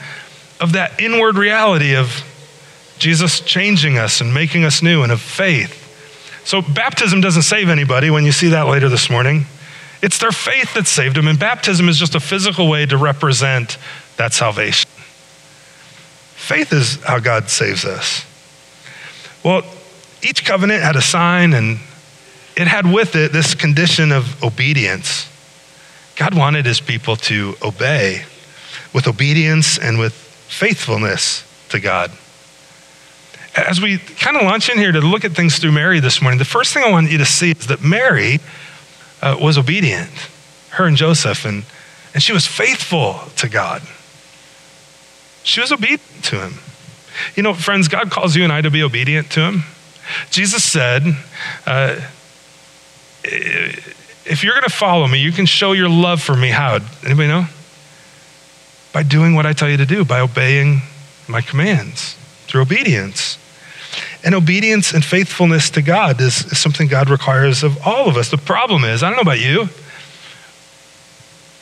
of 0.61 0.73
that 0.73 1.01
inward 1.01 1.37
reality 1.37 1.97
of 1.97 2.23
Jesus 2.99 3.41
changing 3.41 3.97
us 3.97 4.21
and 4.21 4.35
making 4.35 4.65
us 4.65 4.83
new 4.83 5.03
and 5.03 5.11
of 5.11 5.23
faith. 5.23 5.80
So, 6.45 6.63
baptism 6.63 7.21
doesn't 7.21 7.43
save 7.43 7.69
anybody 7.69 8.11
when 8.11 8.25
you 8.25 8.33
see 8.33 8.49
that 8.49 8.63
later 8.63 8.89
this 8.89 9.11
morning. 9.11 9.47
It's 10.03 10.19
their 10.19 10.33
faith 10.33 10.75
that 10.75 10.87
saved 10.87 11.17
them, 11.17 11.29
and 11.29 11.39
baptism 11.39 11.89
is 11.89 11.99
just 11.99 12.15
a 12.15 12.21
physical 12.21 12.69
way 12.69 12.87
to 12.87 12.97
represent 12.97 13.77
that 14.17 14.33
salvation. 14.33 14.89
Faith 16.35 16.73
is 16.73 17.03
how 17.05 17.19
God 17.19 17.51
saves 17.51 17.85
us. 17.85 18.25
Well, 19.45 19.63
each 20.23 20.45
covenant 20.45 20.83
had 20.83 20.97
a 20.97 21.03
sign, 21.03 21.53
and 21.53 21.79
it 22.57 22.67
had 22.67 22.91
with 22.91 23.15
it 23.15 23.33
this 23.33 23.55
condition 23.55 24.11
of 24.11 24.43
obedience. 24.43 25.29
God 26.17 26.35
wanted 26.35 26.67
his 26.67 26.81
people 26.81 27.17
to 27.17 27.55
obey 27.63 28.25
with 28.93 29.07
obedience 29.07 29.79
and 29.79 29.99
with 29.99 30.13
faithfulness 30.13 31.45
to 31.69 31.81
God. 31.81 32.11
As 33.57 33.80
we 33.80 33.99
kind 33.99 34.37
of 34.37 34.42
launch 34.42 34.69
in 34.69 34.78
here 34.78 34.92
to 34.92 35.00
look 35.00 35.25
at 35.25 35.33
things 35.33 35.59
through 35.59 35.73
Mary 35.73 35.99
this 35.99 36.23
morning, 36.23 36.38
the 36.38 36.45
first 36.45 36.73
thing 36.73 36.85
I 36.85 36.90
want 36.90 37.11
you 37.11 37.19
to 37.19 37.25
see 37.25 37.50
is 37.50 37.66
that 37.66 37.83
Mary 37.83 38.38
uh, 39.21 39.37
was 39.40 39.59
obedient, 39.59 40.11
her 40.71 40.87
and 40.87 40.97
Joseph, 40.97 41.45
and, 41.45 41.64
and 42.14 42.23
she 42.23 42.33
was 42.33 42.47
faithful 42.47 43.21
to 43.37 43.49
God. 43.49 43.83
She 45.42 45.61
was 45.61 45.73
obedient 45.73 46.25
to 46.25 46.40
him. 46.40 46.54
You 47.35 47.42
know, 47.42 47.54
friends, 47.54 47.88
God 47.88 48.11
calls 48.11 48.37
you 48.37 48.45
and 48.45 48.52
I 48.52 48.61
to 48.61 48.71
be 48.71 48.83
obedient 48.83 49.30
to 49.33 49.40
him. 49.40 49.62
Jesus 50.30 50.62
said, 50.62 51.02
uh, 51.66 52.00
if 53.25 54.45
you're 54.45 54.54
going 54.54 54.64
to 54.64 54.71
follow 54.71 55.07
me, 55.07 55.19
you 55.19 55.33
can 55.33 55.47
show 55.47 55.73
your 55.73 55.88
love 55.88 56.23
for 56.23 56.37
me. 56.37 56.49
How? 56.49 56.78
Anybody 57.04 57.28
know? 57.28 57.47
By 58.92 59.02
doing 59.02 59.35
what 59.35 59.47
I 59.47 59.52
tell 59.52 59.69
you 59.69 59.76
to 59.76 59.87
do, 59.87 60.04
by 60.04 60.21
obeying 60.21 60.83
my 61.28 61.40
commands, 61.40 62.16
through 62.50 62.62
obedience. 62.62 63.38
And 64.25 64.35
obedience 64.35 64.92
and 64.92 65.04
faithfulness 65.04 65.71
to 65.71 65.83
God 65.83 66.21
is, 66.21 66.45
is 66.47 66.59
something 66.59 66.88
God 66.88 67.09
requires 67.09 67.62
of 67.62 67.78
all 67.87 68.09
of 68.09 68.16
us. 68.16 68.30
The 68.30 68.38
problem 68.38 68.85
is, 68.85 69.02
I 69.02 69.09
don't 69.09 69.16
know 69.16 69.23
about 69.23 69.40
you, 69.40 69.69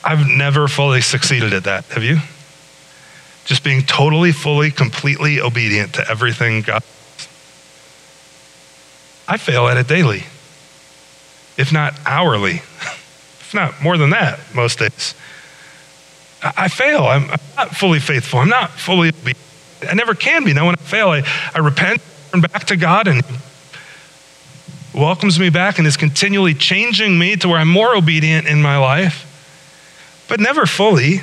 I've 0.03 0.27
never 0.27 0.67
fully 0.67 1.03
succeeded 1.03 1.53
at 1.53 1.65
that. 1.65 1.85
Have 1.87 2.03
you? 2.03 2.19
Just 3.45 3.63
being 3.63 3.83
totally, 3.83 4.33
fully, 4.33 4.71
completely 4.71 5.41
obedient 5.41 5.95
to 5.95 6.11
everything 6.11 6.63
God. 6.63 6.83
I 9.27 9.37
fail 9.37 9.69
at 9.69 9.77
it 9.77 9.87
daily, 9.87 10.25
if 11.59 11.71
not 11.71 11.95
hourly, 12.07 12.55
if 13.41 13.53
not 13.53 13.83
more 13.83 13.99
than 13.99 14.11
that, 14.11 14.41
most 14.55 14.79
days. 14.79 15.15
I 16.43 16.69
fail. 16.69 17.05
I'm, 17.05 17.29
not 17.57 17.77
fully 17.77 17.99
faithful. 17.99 18.39
I'm 18.39 18.49
not 18.49 18.71
fully 18.71 19.09
obedient. 19.09 19.48
I 19.89 19.95
never 19.95 20.15
can 20.15 20.45
be. 20.45 20.53
Now, 20.53 20.67
when 20.67 20.75
I 20.75 20.83
fail, 20.83 21.09
I, 21.11 21.23
I 21.55 21.59
repent, 21.59 22.01
turn 22.33 22.41
back 22.41 22.65
to 22.65 22.77
God, 22.77 23.09
and 23.09 23.23
welcomes 24.95 25.39
me 25.39 25.51
back 25.51 25.79
and 25.79 25.87
is 25.87 25.97
continually 25.97 26.55
changing 26.55 27.19
me 27.19 27.37
to 27.37 27.49
where 27.49 27.59
I'm 27.59 27.69
more 27.69 27.95
obedient 27.95 28.47
in 28.47 28.63
my 28.63 28.79
life, 28.79 29.25
but 30.29 30.41
never 30.41 30.67
fully, 30.67 31.19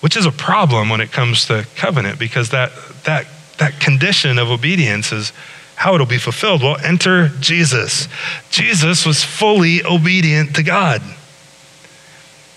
which 0.00 0.16
is 0.16 0.26
a 0.26 0.32
problem 0.32 0.90
when 0.90 1.00
it 1.00 1.12
comes 1.12 1.46
to 1.46 1.66
covenant 1.76 2.18
because 2.18 2.50
that, 2.50 2.72
that, 3.04 3.26
that 3.58 3.80
condition 3.80 4.38
of 4.38 4.50
obedience 4.50 5.12
is 5.12 5.32
how 5.76 5.94
it'll 5.94 6.06
be 6.06 6.18
fulfilled. 6.18 6.62
Well, 6.62 6.76
enter 6.84 7.28
Jesus. 7.40 8.08
Jesus 8.50 9.06
was 9.06 9.22
fully 9.22 9.84
obedient 9.84 10.56
to 10.56 10.62
God. 10.62 11.02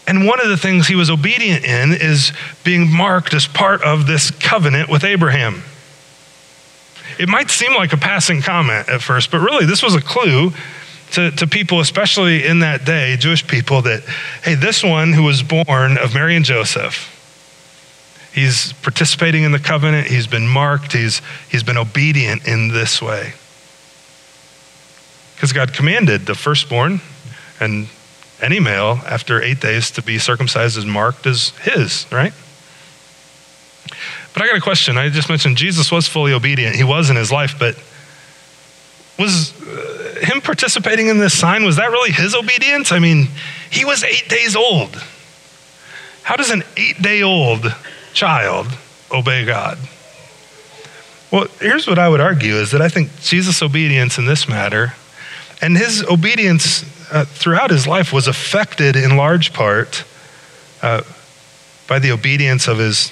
And 0.10 0.25
one 0.25 0.42
of 0.42 0.50
the 0.50 0.58
things 0.58 0.88
he 0.88 0.96
was 0.96 1.12
obedient 1.12 1.63
in 1.63 1.94
is 1.94 2.34
being 2.63 2.92
marked 2.92 3.36
as 3.36 3.46
part 3.46 3.84
of 3.84 4.08
this 4.08 4.32
covenant 4.32 4.89
with 4.89 5.04
Abraham. 5.04 5.62
It 7.20 7.30
might 7.30 7.51
seem 7.51 7.75
like 7.75 7.94
a 7.94 7.98
passing 7.98 8.42
comment 8.42 8.89
at 8.89 9.04
first, 9.04 9.30
but 9.30 9.38
really, 9.38 9.68
this 9.68 9.84
was 9.84 9.94
a 9.94 10.01
clue 10.01 10.51
to, 11.12 11.30
to 11.30 11.46
people, 11.46 11.80
especially 11.80 12.44
in 12.44 12.62
that 12.62 12.86
day, 12.86 13.18
Jewish 13.18 13.46
people, 13.46 13.84
that, 13.84 14.01
hey, 14.44 14.56
this 14.56 14.84
one 14.84 15.13
who 15.13 15.22
was 15.22 15.44
born 15.44 16.00
of 16.00 16.16
Mary 16.16 16.36
and 16.36 16.44
Joseph, 16.44 17.16
he's 18.34 18.74
participating 18.82 19.44
in 19.44 19.51
the 19.51 19.60
covenant, 19.60 20.08
he's 20.08 20.25
been 20.25 20.48
marked, 20.48 20.94
he's, 20.94 21.22
he's 21.51 21.62
been 21.62 21.78
obedient 21.78 22.48
in 22.48 22.70
this 22.70 23.00
way. 23.00 23.34
Because 25.36 25.54
God 25.54 25.72
commanded 25.72 26.25
the 26.25 26.34
firstborn 26.34 27.00
and 27.60 27.88
any 28.41 28.60
male 28.60 29.00
after 29.05 29.41
eight 29.41 29.60
days 29.60 29.91
to 29.91 30.01
be 30.01 30.17
circumcised 30.17 30.77
is 30.77 30.86
marked 30.86 31.25
as 31.25 31.50
his, 31.62 32.05
right? 32.12 32.34
But 34.34 34.43
I 34.43 34.48
got 34.48 34.58
a 34.58 34.62
question. 34.62 34.98
I 34.98 35.10
just 35.10 35.29
mentioned 35.29 35.58
Jesus 35.58 35.91
was 35.91 36.08
fully 36.08 36.34
obedient. 36.34 36.75
He 36.75 36.84
was 36.84 37.10
in 37.10 37.15
his 37.15 37.31
life, 37.31 37.55
but 37.60 37.75
was 39.17 39.53
uh, 39.62 40.19
him 40.22 40.41
participating 40.41 41.08
in 41.08 41.17
this 41.17 41.38
sign, 41.38 41.65
was 41.65 41.75
that 41.75 41.89
really 41.91 42.12
his 42.12 42.34
obedience? 42.34 42.91
I 42.91 43.00
mean, 43.00 43.27
he 43.69 43.84
was 43.84 44.03
eight 44.03 44.29
days 44.29 44.55
old. 44.55 44.96
How 46.24 46.36
does 46.36 46.51
an 46.51 46.63
eight 46.77 47.01
day 47.01 47.22
old 47.22 47.75
child 48.13 48.67
obey 49.12 49.46
God? 49.46 49.77
Well, 51.31 51.48
here's 51.60 51.86
what 51.86 52.00
I 52.00 52.10
would 52.10 52.22
argue 52.22 52.55
is 52.55 52.72
that 52.72 52.81
I 52.81 52.89
think 52.89 53.19
Jesus' 53.22 53.62
obedience 53.62 54.17
in 54.17 54.25
this 54.25 54.48
matter 54.48 54.93
and 55.62 55.77
his 55.77 56.03
obedience 56.03 56.84
uh, 57.12 57.25
throughout 57.25 57.72
his 57.72 57.88
life 57.88 58.13
was 58.13 58.28
affected 58.28 58.96
in 58.96 59.18
large 59.18 59.54
part 59.54 60.04
uh, 60.82 61.01
by 61.88 62.00
the 62.00 62.12
obedience 62.12 62.68
of 62.68 62.78
his 62.78 63.12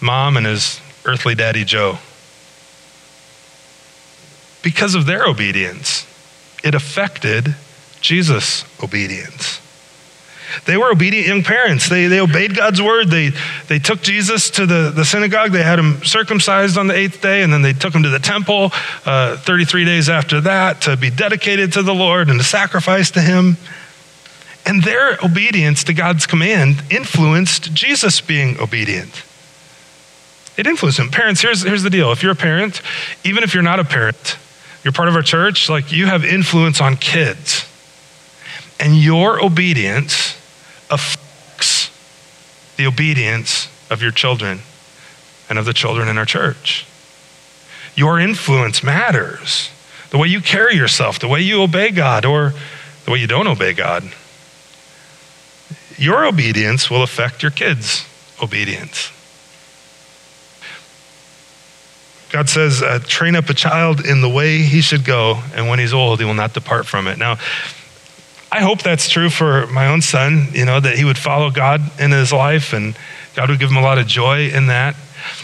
mom 0.00 0.36
and 0.36 0.46
his 0.46 0.80
earthly 1.04 1.34
daddy 1.34 1.64
Joe. 1.64 1.98
Because 4.62 4.94
of 4.94 5.06
their 5.06 5.26
obedience, 5.26 6.06
it 6.62 6.74
affected 6.74 7.54
Jesus' 8.00 8.64
obedience. 8.82 9.47
They 10.64 10.76
were 10.76 10.90
obedient 10.90 11.26
young 11.26 11.42
parents. 11.42 11.88
They, 11.88 12.06
they 12.06 12.20
obeyed 12.20 12.56
God's 12.56 12.80
word. 12.80 13.08
They, 13.08 13.30
they 13.68 13.78
took 13.78 14.02
Jesus 14.02 14.50
to 14.50 14.66
the, 14.66 14.92
the 14.94 15.04
synagogue. 15.04 15.52
They 15.52 15.62
had 15.62 15.78
him 15.78 16.02
circumcised 16.04 16.76
on 16.78 16.86
the 16.86 16.94
eighth 16.94 17.20
day, 17.20 17.42
and 17.42 17.52
then 17.52 17.62
they 17.62 17.72
took 17.72 17.94
him 17.94 18.02
to 18.02 18.08
the 18.08 18.18
temple 18.18 18.70
uh, 19.06 19.36
33 19.38 19.84
days 19.84 20.08
after 20.08 20.40
that 20.42 20.82
to 20.82 20.96
be 20.96 21.10
dedicated 21.10 21.72
to 21.74 21.82
the 21.82 21.94
Lord 21.94 22.28
and 22.28 22.38
to 22.38 22.44
sacrifice 22.44 23.10
to 23.12 23.20
him. 23.20 23.56
And 24.66 24.82
their 24.82 25.18
obedience 25.24 25.84
to 25.84 25.94
God's 25.94 26.26
command 26.26 26.82
influenced 26.90 27.72
Jesus 27.72 28.20
being 28.20 28.58
obedient. 28.60 29.24
It 30.58 30.66
influenced 30.66 30.98
him. 30.98 31.08
Parents, 31.08 31.40
here's, 31.40 31.62
here's 31.62 31.84
the 31.84 31.90
deal. 31.90 32.12
If 32.12 32.22
you're 32.22 32.32
a 32.32 32.36
parent, 32.36 32.82
even 33.24 33.44
if 33.44 33.54
you're 33.54 33.62
not 33.62 33.80
a 33.80 33.84
parent, 33.84 34.36
you're 34.84 34.92
part 34.92 35.08
of 35.08 35.14
our 35.14 35.22
church, 35.22 35.68
like 35.70 35.92
you 35.92 36.06
have 36.06 36.24
influence 36.24 36.80
on 36.80 36.96
kids. 36.96 37.64
And 38.80 38.96
your 38.96 39.42
obedience 39.42 40.37
affects 40.90 41.90
the 42.76 42.86
obedience 42.86 43.68
of 43.90 44.02
your 44.02 44.12
children 44.12 44.60
and 45.48 45.58
of 45.58 45.64
the 45.64 45.72
children 45.72 46.08
in 46.08 46.18
our 46.18 46.24
church. 46.24 46.86
Your 47.94 48.20
influence 48.20 48.82
matters. 48.82 49.70
The 50.10 50.18
way 50.18 50.28
you 50.28 50.40
carry 50.40 50.76
yourself, 50.76 51.18
the 51.18 51.28
way 51.28 51.40
you 51.40 51.62
obey 51.62 51.90
God, 51.90 52.24
or 52.24 52.54
the 53.04 53.10
way 53.10 53.18
you 53.18 53.26
don't 53.26 53.46
obey 53.46 53.72
God. 53.72 54.04
Your 55.96 56.24
obedience 56.24 56.90
will 56.90 57.02
affect 57.02 57.42
your 57.42 57.50
kids' 57.50 58.06
obedience. 58.42 59.10
God 62.30 62.48
says, 62.48 62.82
uh, 62.82 63.00
train 63.04 63.34
up 63.34 63.48
a 63.48 63.54
child 63.54 64.04
in 64.04 64.20
the 64.20 64.28
way 64.28 64.58
he 64.58 64.80
should 64.82 65.04
go, 65.04 65.42
and 65.54 65.68
when 65.68 65.78
he's 65.78 65.94
old, 65.94 66.20
he 66.20 66.26
will 66.26 66.34
not 66.34 66.52
depart 66.52 66.86
from 66.86 67.08
it. 67.08 67.18
Now, 67.18 67.38
I 68.50 68.60
hope 68.60 68.82
that's 68.82 69.08
true 69.08 69.28
for 69.28 69.66
my 69.66 69.88
own 69.88 70.00
son, 70.00 70.48
you 70.52 70.64
know, 70.64 70.80
that 70.80 70.96
he 70.96 71.04
would 71.04 71.18
follow 71.18 71.50
God 71.50 71.82
in 72.00 72.10
his 72.12 72.32
life 72.32 72.72
and 72.72 72.96
God 73.34 73.50
would 73.50 73.58
give 73.58 73.70
him 73.70 73.76
a 73.76 73.82
lot 73.82 73.98
of 73.98 74.06
joy 74.06 74.48
in 74.48 74.68
that. 74.68 74.96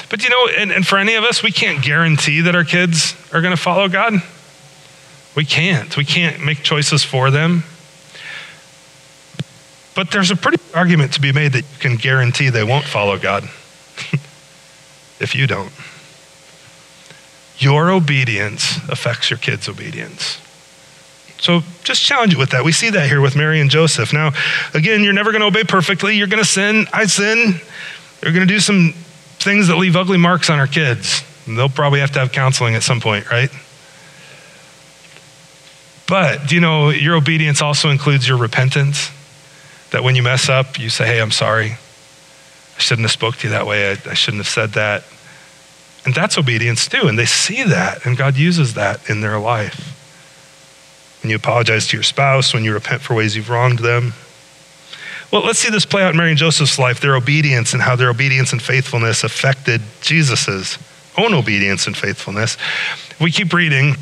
But, 0.08 0.24
you 0.24 0.30
know, 0.30 0.48
and, 0.56 0.72
and 0.72 0.86
for 0.86 0.98
any 0.98 1.14
of 1.14 1.24
us, 1.24 1.42
we 1.42 1.50
can't 1.50 1.84
guarantee 1.84 2.40
that 2.40 2.54
our 2.54 2.64
kids 2.64 3.14
are 3.32 3.42
going 3.42 3.54
to 3.54 3.60
follow 3.60 3.88
God. 3.88 4.14
We 5.36 5.44
can't. 5.44 5.94
We 5.96 6.04
can't 6.04 6.42
make 6.42 6.62
choices 6.62 7.04
for 7.04 7.30
them. 7.30 7.64
But 9.94 10.10
there's 10.10 10.30
a 10.30 10.36
pretty 10.36 10.62
argument 10.74 11.12
to 11.14 11.20
be 11.20 11.32
made 11.32 11.52
that 11.52 11.62
you 11.62 11.78
can 11.78 11.96
guarantee 11.96 12.48
they 12.48 12.64
won't 12.64 12.84
follow 12.84 13.18
God 13.18 13.44
if 15.20 15.34
you 15.34 15.46
don't. 15.46 15.72
Your 17.58 17.90
obedience 17.90 18.78
affects 18.88 19.30
your 19.30 19.38
kids' 19.38 19.68
obedience. 19.68 20.40
So 21.38 21.62
just 21.82 22.02
challenge 22.02 22.32
it 22.32 22.38
with 22.38 22.50
that. 22.50 22.64
We 22.64 22.72
see 22.72 22.90
that 22.90 23.08
here 23.08 23.20
with 23.20 23.36
Mary 23.36 23.60
and 23.60 23.70
Joseph. 23.70 24.12
Now, 24.12 24.32
again, 24.72 25.02
you're 25.02 25.12
never 25.12 25.32
going 25.32 25.40
to 25.40 25.46
obey 25.48 25.64
perfectly. 25.64 26.16
You're 26.16 26.26
going 26.26 26.42
to 26.42 26.48
sin. 26.48 26.86
I 26.92 27.06
sin. 27.06 27.60
You're 28.22 28.32
going 28.32 28.46
to 28.46 28.52
do 28.52 28.60
some 28.60 28.94
things 29.38 29.68
that 29.68 29.76
leave 29.76 29.96
ugly 29.96 30.16
marks 30.16 30.48
on 30.48 30.58
our 30.58 30.66
kids. 30.66 31.22
And 31.46 31.58
they'll 31.58 31.68
probably 31.68 32.00
have 32.00 32.12
to 32.12 32.20
have 32.20 32.32
counseling 32.32 32.74
at 32.74 32.82
some 32.82 33.00
point, 33.00 33.30
right? 33.30 33.50
But 36.06 36.48
do 36.48 36.54
you 36.54 36.60
know 36.60 36.90
your 36.90 37.16
obedience 37.16 37.60
also 37.60 37.90
includes 37.90 38.26
your 38.28 38.38
repentance? 38.38 39.10
That 39.90 40.02
when 40.02 40.16
you 40.16 40.22
mess 40.22 40.48
up, 40.48 40.78
you 40.78 40.88
say, 40.88 41.06
hey, 41.06 41.20
I'm 41.20 41.30
sorry. 41.30 41.72
I 42.76 42.78
shouldn't 42.78 43.04
have 43.04 43.12
spoke 43.12 43.36
to 43.36 43.46
you 43.46 43.50
that 43.52 43.66
way. 43.66 43.90
I, 43.90 44.10
I 44.10 44.14
shouldn't 44.14 44.40
have 44.40 44.48
said 44.48 44.72
that. 44.72 45.04
And 46.04 46.14
that's 46.14 46.36
obedience 46.36 46.88
too. 46.88 47.06
And 47.06 47.18
they 47.18 47.26
see 47.26 47.62
that, 47.62 48.04
and 48.04 48.16
God 48.16 48.36
uses 48.36 48.74
that 48.74 49.08
in 49.08 49.20
their 49.20 49.38
life. 49.38 49.93
When 51.24 51.30
you 51.30 51.36
apologize 51.36 51.88
to 51.88 51.96
your 51.96 52.04
spouse, 52.04 52.52
when 52.52 52.64
you 52.64 52.74
repent 52.74 53.00
for 53.00 53.14
ways 53.14 53.34
you've 53.34 53.48
wronged 53.48 53.78
them. 53.78 54.12
Well, 55.32 55.42
let's 55.42 55.58
see 55.58 55.70
this 55.70 55.86
play 55.86 56.02
out 56.02 56.10
in 56.10 56.18
Mary 56.18 56.28
and 56.28 56.38
Joseph's 56.38 56.78
life, 56.78 57.00
their 57.00 57.16
obedience 57.16 57.72
and 57.72 57.80
how 57.80 57.96
their 57.96 58.10
obedience 58.10 58.52
and 58.52 58.60
faithfulness 58.60 59.24
affected 59.24 59.80
Jesus's 60.02 60.78
own 61.16 61.32
obedience 61.32 61.86
and 61.86 61.96
faithfulness. 61.96 62.58
We 63.18 63.30
keep 63.30 63.54
reading. 63.54 63.94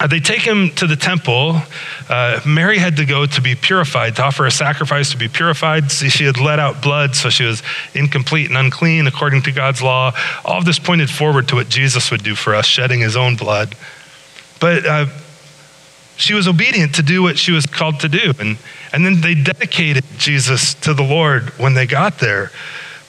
Uh, 0.00 0.06
they 0.06 0.20
take 0.20 0.40
him 0.40 0.70
to 0.76 0.86
the 0.86 0.96
temple. 0.96 1.60
Uh, 2.08 2.40
Mary 2.46 2.78
had 2.78 2.96
to 2.96 3.04
go 3.04 3.26
to 3.26 3.42
be 3.42 3.54
purified, 3.54 4.16
to 4.16 4.22
offer 4.22 4.46
a 4.46 4.50
sacrifice 4.50 5.10
to 5.10 5.18
be 5.18 5.28
purified. 5.28 5.90
See, 5.90 6.08
she 6.08 6.24
had 6.24 6.40
let 6.40 6.58
out 6.58 6.82
blood, 6.82 7.14
so 7.14 7.28
she 7.28 7.44
was 7.44 7.62
incomplete 7.94 8.48
and 8.48 8.56
unclean 8.56 9.06
according 9.06 9.42
to 9.42 9.52
God's 9.52 9.82
law. 9.82 10.12
All 10.46 10.58
of 10.58 10.64
this 10.64 10.78
pointed 10.78 11.10
forward 11.10 11.48
to 11.48 11.56
what 11.56 11.68
Jesus 11.68 12.10
would 12.10 12.22
do 12.22 12.34
for 12.34 12.54
us, 12.54 12.64
shedding 12.64 13.00
his 13.00 13.16
own 13.16 13.36
blood. 13.36 13.74
But 14.60 14.86
uh, 14.86 15.06
she 16.18 16.34
was 16.34 16.48
obedient 16.48 16.96
to 16.96 17.02
do 17.02 17.22
what 17.22 17.38
she 17.38 17.52
was 17.52 17.64
called 17.64 18.00
to 18.00 18.08
do. 18.08 18.32
And, 18.40 18.58
and 18.92 19.06
then 19.06 19.20
they 19.20 19.34
dedicated 19.34 20.04
Jesus 20.18 20.74
to 20.74 20.92
the 20.92 21.04
Lord 21.04 21.50
when 21.58 21.74
they 21.74 21.86
got 21.86 22.18
there. 22.18 22.50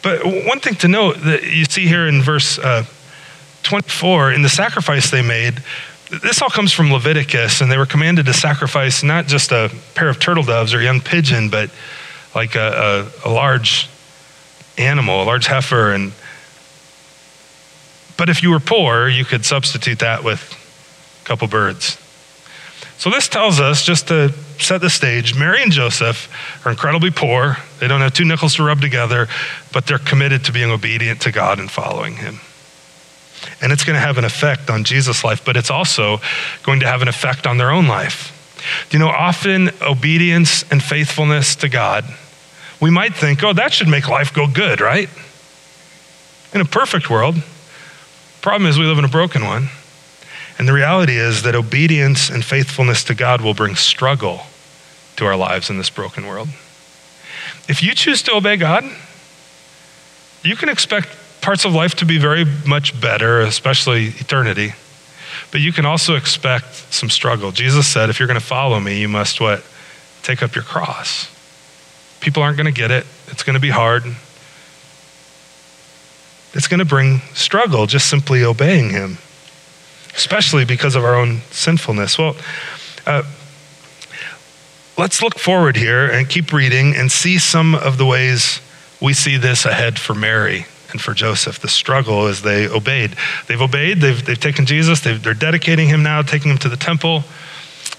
But 0.04 0.24
one 0.24 0.60
thing 0.60 0.76
to 0.76 0.88
note 0.88 1.18
that 1.24 1.44
you 1.44 1.66
see 1.66 1.88
here 1.88 2.08
in 2.08 2.22
verse 2.22 2.60
uh, 2.60 2.86
24, 3.64 4.34
in 4.34 4.44
the 4.44 4.50
sacrifice 4.50 5.10
they 5.10 5.24
made, 5.24 5.62
this 6.24 6.42
all 6.42 6.50
comes 6.50 6.72
from 6.72 6.92
Leviticus, 6.92 7.62
and 7.62 7.72
they 7.72 7.78
were 7.78 7.86
commanded 7.86 8.28
to 8.28 8.34
sacrifice 8.34 9.04
not 9.04 9.26
just 9.26 9.52
a 9.52 9.72
pair 9.96 10.08
of 10.08 10.20
turtle 10.20 10.44
doves 10.44 10.74
or 10.74 10.82
young 10.82 11.02
pigeon, 11.02 11.50
but 11.50 11.70
like 12.34 12.56
a, 12.56 13.10
a, 13.26 13.30
a 13.30 13.32
large 13.32 13.90
animal, 14.78 15.24
a 15.24 15.26
large 15.26 15.48
heifer. 15.48 15.92
And 15.94 16.14
but 18.18 18.30
if 18.30 18.44
you 18.44 18.52
were 18.52 18.60
poor, 18.60 19.08
you 19.08 19.26
could 19.26 19.46
substitute 19.46 20.00
that 20.00 20.24
with 20.24 20.42
a 21.24 21.26
couple 21.26 21.48
birds. 21.48 21.98
So, 23.00 23.10
this 23.10 23.30
tells 23.30 23.62
us, 23.62 23.86
just 23.86 24.10
to 24.10 24.34
set 24.60 24.82
the 24.82 24.90
stage, 24.90 25.34
Mary 25.34 25.64
and 25.64 25.72
Joseph 25.72 26.30
are 26.66 26.70
incredibly 26.70 27.12
poor. 27.12 27.56
They 27.80 27.88
don't 27.88 28.02
have 28.02 28.14
two 28.14 28.26
nickels 28.26 28.56
to 28.56 28.64
rub 28.64 28.82
together, 28.82 29.30
but 29.72 29.88
they're 29.88 30.00
committed 30.00 30.44
to 30.46 30.52
being 30.52 30.70
obedient 30.70 31.22
to 31.22 31.32
God 31.32 31.60
and 31.60 31.72
following 31.72 32.18
Him. 32.18 32.42
And 33.62 33.72
it's 33.72 33.86
going 33.86 33.96
to 33.96 34.06
have 34.06 34.18
an 34.18 34.26
effect 34.26 34.70
on 34.70 34.84
Jesus' 34.84 35.24
life, 35.24 35.46
but 35.46 35.56
it's 35.56 35.72
also 35.72 36.20
going 36.64 36.82
to 36.82 36.88
have 36.88 37.02
an 37.02 37.08
effect 37.08 37.48
on 37.48 37.58
their 37.58 37.72
own 37.72 37.88
life. 37.88 38.36
Do 38.90 38.98
you 38.98 39.00
know, 39.00 39.10
often 39.10 39.72
obedience 39.82 40.70
and 40.70 40.84
faithfulness 40.84 41.56
to 41.56 41.70
God, 41.70 42.04
we 42.82 42.90
might 42.90 43.16
think, 43.16 43.42
oh, 43.46 43.54
that 43.54 43.72
should 43.72 43.88
make 43.88 44.10
life 44.10 44.34
go 44.34 44.46
good, 44.46 44.82
right? 44.82 45.10
In 46.54 46.60
a 46.60 46.66
perfect 46.66 47.10
world. 47.10 47.36
Problem 48.42 48.70
is, 48.70 48.78
we 48.78 48.84
live 48.84 48.98
in 48.98 49.06
a 49.06 49.10
broken 49.10 49.46
one. 49.46 49.70
And 50.60 50.68
the 50.68 50.74
reality 50.74 51.18
is 51.18 51.44
that 51.44 51.56
obedience 51.56 52.30
and 52.30 52.44
faithfulness 52.44 53.06
to 53.06 53.16
God 53.16 53.40
will 53.40 53.54
bring 53.54 53.76
struggle 53.76 54.42
to 55.16 55.26
our 55.26 55.38
lives 55.38 55.70
in 55.70 55.78
this 55.78 55.90
broken 55.90 56.28
world. 56.28 56.50
If 57.70 57.82
you 57.82 57.96
choose 57.96 58.22
to 58.24 58.36
obey 58.36 58.58
God, 58.58 58.84
you 60.44 60.58
can 60.58 60.68
expect 60.68 61.16
parts 61.40 61.64
of 61.64 61.74
life 61.74 61.96
to 61.96 62.06
be 62.06 62.18
very 62.18 62.44
much 62.68 63.00
better, 63.00 63.40
especially 63.40 64.08
eternity. 64.08 64.74
But 65.52 65.62
you 65.62 65.72
can 65.72 65.86
also 65.86 66.16
expect 66.16 66.76
some 66.94 67.10
struggle. 67.10 67.54
Jesus 67.54 67.88
said, 67.88 68.10
if 68.10 68.20
you're 68.20 68.28
going 68.28 68.40
to 68.40 68.46
follow 68.46 68.82
me, 68.82 69.00
you 69.00 69.08
must 69.08 69.40
what? 69.40 69.64
Take 70.24 70.44
up 70.44 70.56
your 70.56 70.66
cross. 70.66 71.34
People 72.20 72.44
aren't 72.44 72.58
going 72.58 72.66
to 72.66 72.74
get 72.74 72.92
it. 72.92 73.06
It's 73.28 73.44
going 73.44 73.54
to 73.54 73.62
be 73.62 73.70
hard. 73.70 74.04
It's 76.54 76.68
going 76.68 76.80
to 76.80 76.86
bring 76.86 77.20
struggle 77.34 77.86
just 77.86 78.10
simply 78.10 78.44
obeying 78.44 78.90
him 78.90 79.20
especially 80.20 80.66
because 80.66 80.96
of 80.98 81.04
our 81.06 81.16
own 81.16 81.40
sinfulness. 81.50 82.18
Well, 82.18 82.36
uh, 83.06 83.24
let's 84.98 85.22
look 85.22 85.40
forward 85.40 85.78
here 85.78 86.08
and 86.08 86.28
keep 86.28 86.52
reading 86.52 86.94
and 86.94 87.10
see 87.10 87.40
some 87.40 87.74
of 87.74 87.98
the 87.98 88.06
ways 88.06 88.60
we 89.00 89.14
see 89.14 89.38
this 89.38 89.66
ahead 89.66 89.98
for 89.98 90.14
Mary 90.14 90.66
and 90.92 91.00
for 91.00 91.14
Joseph, 91.14 91.60
the 91.60 91.70
struggle 91.70 92.28
as 92.28 92.42
they 92.42 92.68
obeyed. 92.68 93.16
They've 93.48 93.62
obeyed, 93.62 94.02
they've, 94.02 94.24
they've 94.24 94.40
taken 94.40 94.66
Jesus, 94.66 95.00
they 95.00 95.14
are 95.14 95.34
dedicating 95.34 95.88
him 95.88 96.04
now, 96.04 96.22
taking 96.22 96.52
him 96.52 96.58
to 96.58 96.70
the 96.70 96.76
temple. 96.76 97.24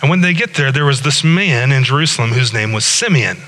And 0.02 0.10
when 0.10 0.20
they 0.20 0.34
get 0.34 0.54
there, 0.54 0.70
there 0.70 0.84
was 0.84 1.00
this 1.00 1.24
man 1.24 1.72
in 1.72 1.84
Jerusalem 1.84 2.32
whose 2.32 2.52
name 2.52 2.72
was 2.72 2.84
Simeon. 2.84 3.38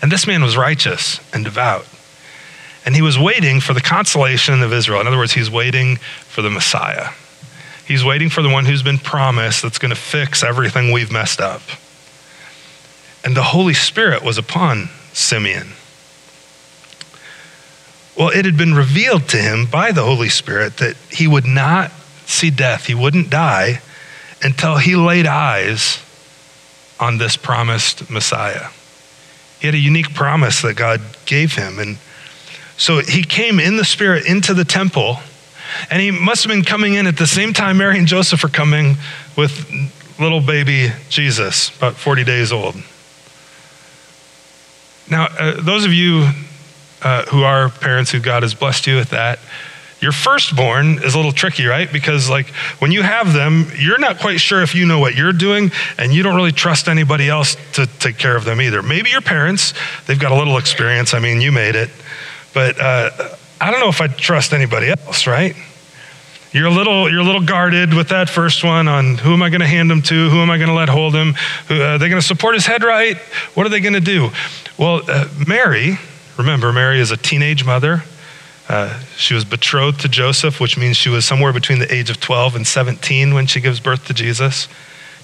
And 0.00 0.12
this 0.12 0.24
man 0.24 0.42
was 0.44 0.56
righteous 0.56 1.18
and 1.34 1.44
devout. 1.44 1.84
And 2.86 2.94
he 2.94 3.02
was 3.02 3.18
waiting 3.18 3.60
for 3.60 3.74
the 3.74 3.80
consolation 3.80 4.62
of 4.62 4.72
Israel. 4.72 5.00
In 5.00 5.08
other 5.08 5.18
words, 5.18 5.32
he's 5.32 5.50
waiting 5.50 5.96
for 5.96 6.42
the 6.42 6.50
Messiah. 6.50 7.08
He's 7.90 8.04
waiting 8.04 8.28
for 8.28 8.40
the 8.40 8.48
one 8.48 8.66
who's 8.66 8.84
been 8.84 8.98
promised 8.98 9.62
that's 9.62 9.78
going 9.78 9.92
to 9.92 10.00
fix 10.00 10.44
everything 10.44 10.92
we've 10.92 11.10
messed 11.10 11.40
up. 11.40 11.60
And 13.24 13.36
the 13.36 13.42
Holy 13.42 13.74
Spirit 13.74 14.22
was 14.22 14.38
upon 14.38 14.90
Simeon. 15.12 15.70
Well, 18.16 18.28
it 18.28 18.44
had 18.44 18.56
been 18.56 18.74
revealed 18.74 19.28
to 19.30 19.38
him 19.38 19.66
by 19.66 19.90
the 19.90 20.04
Holy 20.04 20.28
Spirit 20.28 20.76
that 20.76 20.94
he 21.10 21.26
would 21.26 21.46
not 21.46 21.90
see 22.26 22.48
death, 22.48 22.86
he 22.86 22.94
wouldn't 22.94 23.28
die 23.28 23.80
until 24.40 24.76
he 24.76 24.94
laid 24.94 25.26
eyes 25.26 26.00
on 27.00 27.18
this 27.18 27.36
promised 27.36 28.08
Messiah. 28.08 28.68
He 29.58 29.66
had 29.66 29.74
a 29.74 29.78
unique 29.78 30.14
promise 30.14 30.62
that 30.62 30.74
God 30.74 31.00
gave 31.26 31.56
him. 31.56 31.80
And 31.80 31.98
so 32.76 33.00
he 33.00 33.24
came 33.24 33.58
in 33.58 33.78
the 33.78 33.84
Spirit 33.84 34.26
into 34.26 34.54
the 34.54 34.64
temple 34.64 35.18
and 35.90 36.00
he 36.00 36.10
must 36.10 36.42
have 36.44 36.50
been 36.50 36.64
coming 36.64 36.94
in 36.94 37.06
at 37.06 37.16
the 37.16 37.26
same 37.26 37.52
time 37.52 37.78
Mary 37.78 37.98
and 37.98 38.06
Joseph 38.06 38.44
are 38.44 38.48
coming 38.48 38.96
with 39.36 39.70
little 40.18 40.40
baby 40.40 40.92
Jesus, 41.08 41.74
about 41.76 41.94
40 41.94 42.24
days 42.24 42.52
old. 42.52 42.76
Now, 45.10 45.26
uh, 45.38 45.60
those 45.60 45.84
of 45.84 45.92
you 45.92 46.30
uh, 47.02 47.24
who 47.26 47.42
are 47.42 47.68
parents 47.68 48.10
who 48.10 48.20
God 48.20 48.42
has 48.42 48.54
blessed 48.54 48.86
you 48.86 48.96
with 48.96 49.10
that, 49.10 49.38
your 50.00 50.12
firstborn 50.12 51.02
is 51.02 51.14
a 51.14 51.16
little 51.18 51.32
tricky, 51.32 51.66
right? 51.66 51.90
Because, 51.92 52.30
like, 52.30 52.48
when 52.78 52.90
you 52.90 53.02
have 53.02 53.34
them, 53.34 53.66
you're 53.76 53.98
not 53.98 54.18
quite 54.18 54.40
sure 54.40 54.62
if 54.62 54.74
you 54.74 54.86
know 54.86 54.98
what 54.98 55.14
you're 55.14 55.32
doing, 55.32 55.70
and 55.98 56.12
you 56.12 56.22
don't 56.22 56.36
really 56.36 56.52
trust 56.52 56.88
anybody 56.88 57.28
else 57.28 57.56
to 57.74 57.86
take 57.86 58.16
care 58.16 58.34
of 58.34 58.44
them 58.44 58.62
either. 58.62 58.82
Maybe 58.82 59.10
your 59.10 59.20
parents, 59.20 59.74
they've 60.06 60.18
got 60.18 60.32
a 60.32 60.36
little 60.36 60.56
experience. 60.56 61.12
I 61.12 61.18
mean, 61.18 61.42
you 61.42 61.52
made 61.52 61.74
it. 61.74 61.90
But 62.54 62.80
uh, 62.80 63.10
I 63.60 63.70
don't 63.70 63.80
know 63.80 63.88
if 63.88 64.00
I'd 64.00 64.16
trust 64.16 64.52
anybody 64.52 64.88
else, 64.88 65.26
right? 65.26 65.54
You're 66.52 66.66
a 66.66 66.72
little, 66.72 67.08
you're 67.10 67.20
a 67.20 67.24
little 67.24 67.44
guarded 67.44 67.94
with 67.94 68.08
that 68.08 68.28
first 68.28 68.64
one 68.64 68.88
on 68.88 69.16
who 69.18 69.32
am 69.34 69.42
I 69.42 69.50
going 69.50 69.60
to 69.60 69.66
hand 69.66 69.90
him 69.90 70.02
to? 70.02 70.30
Who 70.30 70.38
am 70.38 70.50
I 70.50 70.56
going 70.56 70.68
to 70.68 70.74
let 70.74 70.88
hold 70.88 71.14
him? 71.14 71.34
Who, 71.68 71.80
uh, 71.80 71.94
are 71.94 71.98
they 71.98 72.08
going 72.08 72.20
to 72.20 72.26
support 72.26 72.54
his 72.54 72.66
head 72.66 72.82
right? 72.82 73.16
What 73.54 73.66
are 73.66 73.68
they 73.68 73.80
going 73.80 73.94
to 73.94 74.00
do? 74.00 74.30
Well, 74.76 75.02
uh, 75.06 75.28
Mary, 75.46 75.98
remember, 76.36 76.72
Mary 76.72 76.98
is 76.98 77.12
a 77.12 77.16
teenage 77.16 77.64
mother. 77.64 78.02
Uh, 78.68 78.98
she 79.16 79.34
was 79.34 79.44
betrothed 79.44 80.00
to 80.00 80.08
Joseph, 80.08 80.58
which 80.58 80.76
means 80.78 80.96
she 80.96 81.08
was 81.08 81.24
somewhere 81.24 81.52
between 81.52 81.78
the 81.78 81.92
age 81.92 82.10
of 82.10 82.18
12 82.18 82.56
and 82.56 82.66
17 82.66 83.34
when 83.34 83.46
she 83.46 83.60
gives 83.60 83.78
birth 83.78 84.06
to 84.06 84.14
Jesus. 84.14 84.68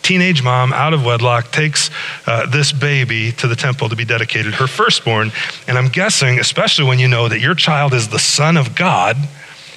Teenage 0.03 0.43
mom, 0.43 0.73
out 0.73 0.95
of 0.95 1.05
wedlock, 1.05 1.51
takes 1.51 1.91
uh, 2.27 2.47
this 2.47 2.73
baby 2.73 3.33
to 3.33 3.49
the 3.49 3.57
temple 3.57 3.89
to 3.89 3.97
be 3.97 4.05
dedicated, 4.05 4.55
her 4.55 4.67
firstborn. 4.67 5.33
And 5.67 5.77
I'm 5.77 5.89
guessing, 5.89 6.39
especially 6.39 6.87
when 6.87 6.99
you 6.99 7.09
know 7.09 7.29
that 7.29 7.41
your 7.41 7.55
child 7.55 7.93
is 7.93 8.09
the 8.09 8.19
Son 8.19 8.57
of 8.57 8.77
God, 8.77 9.17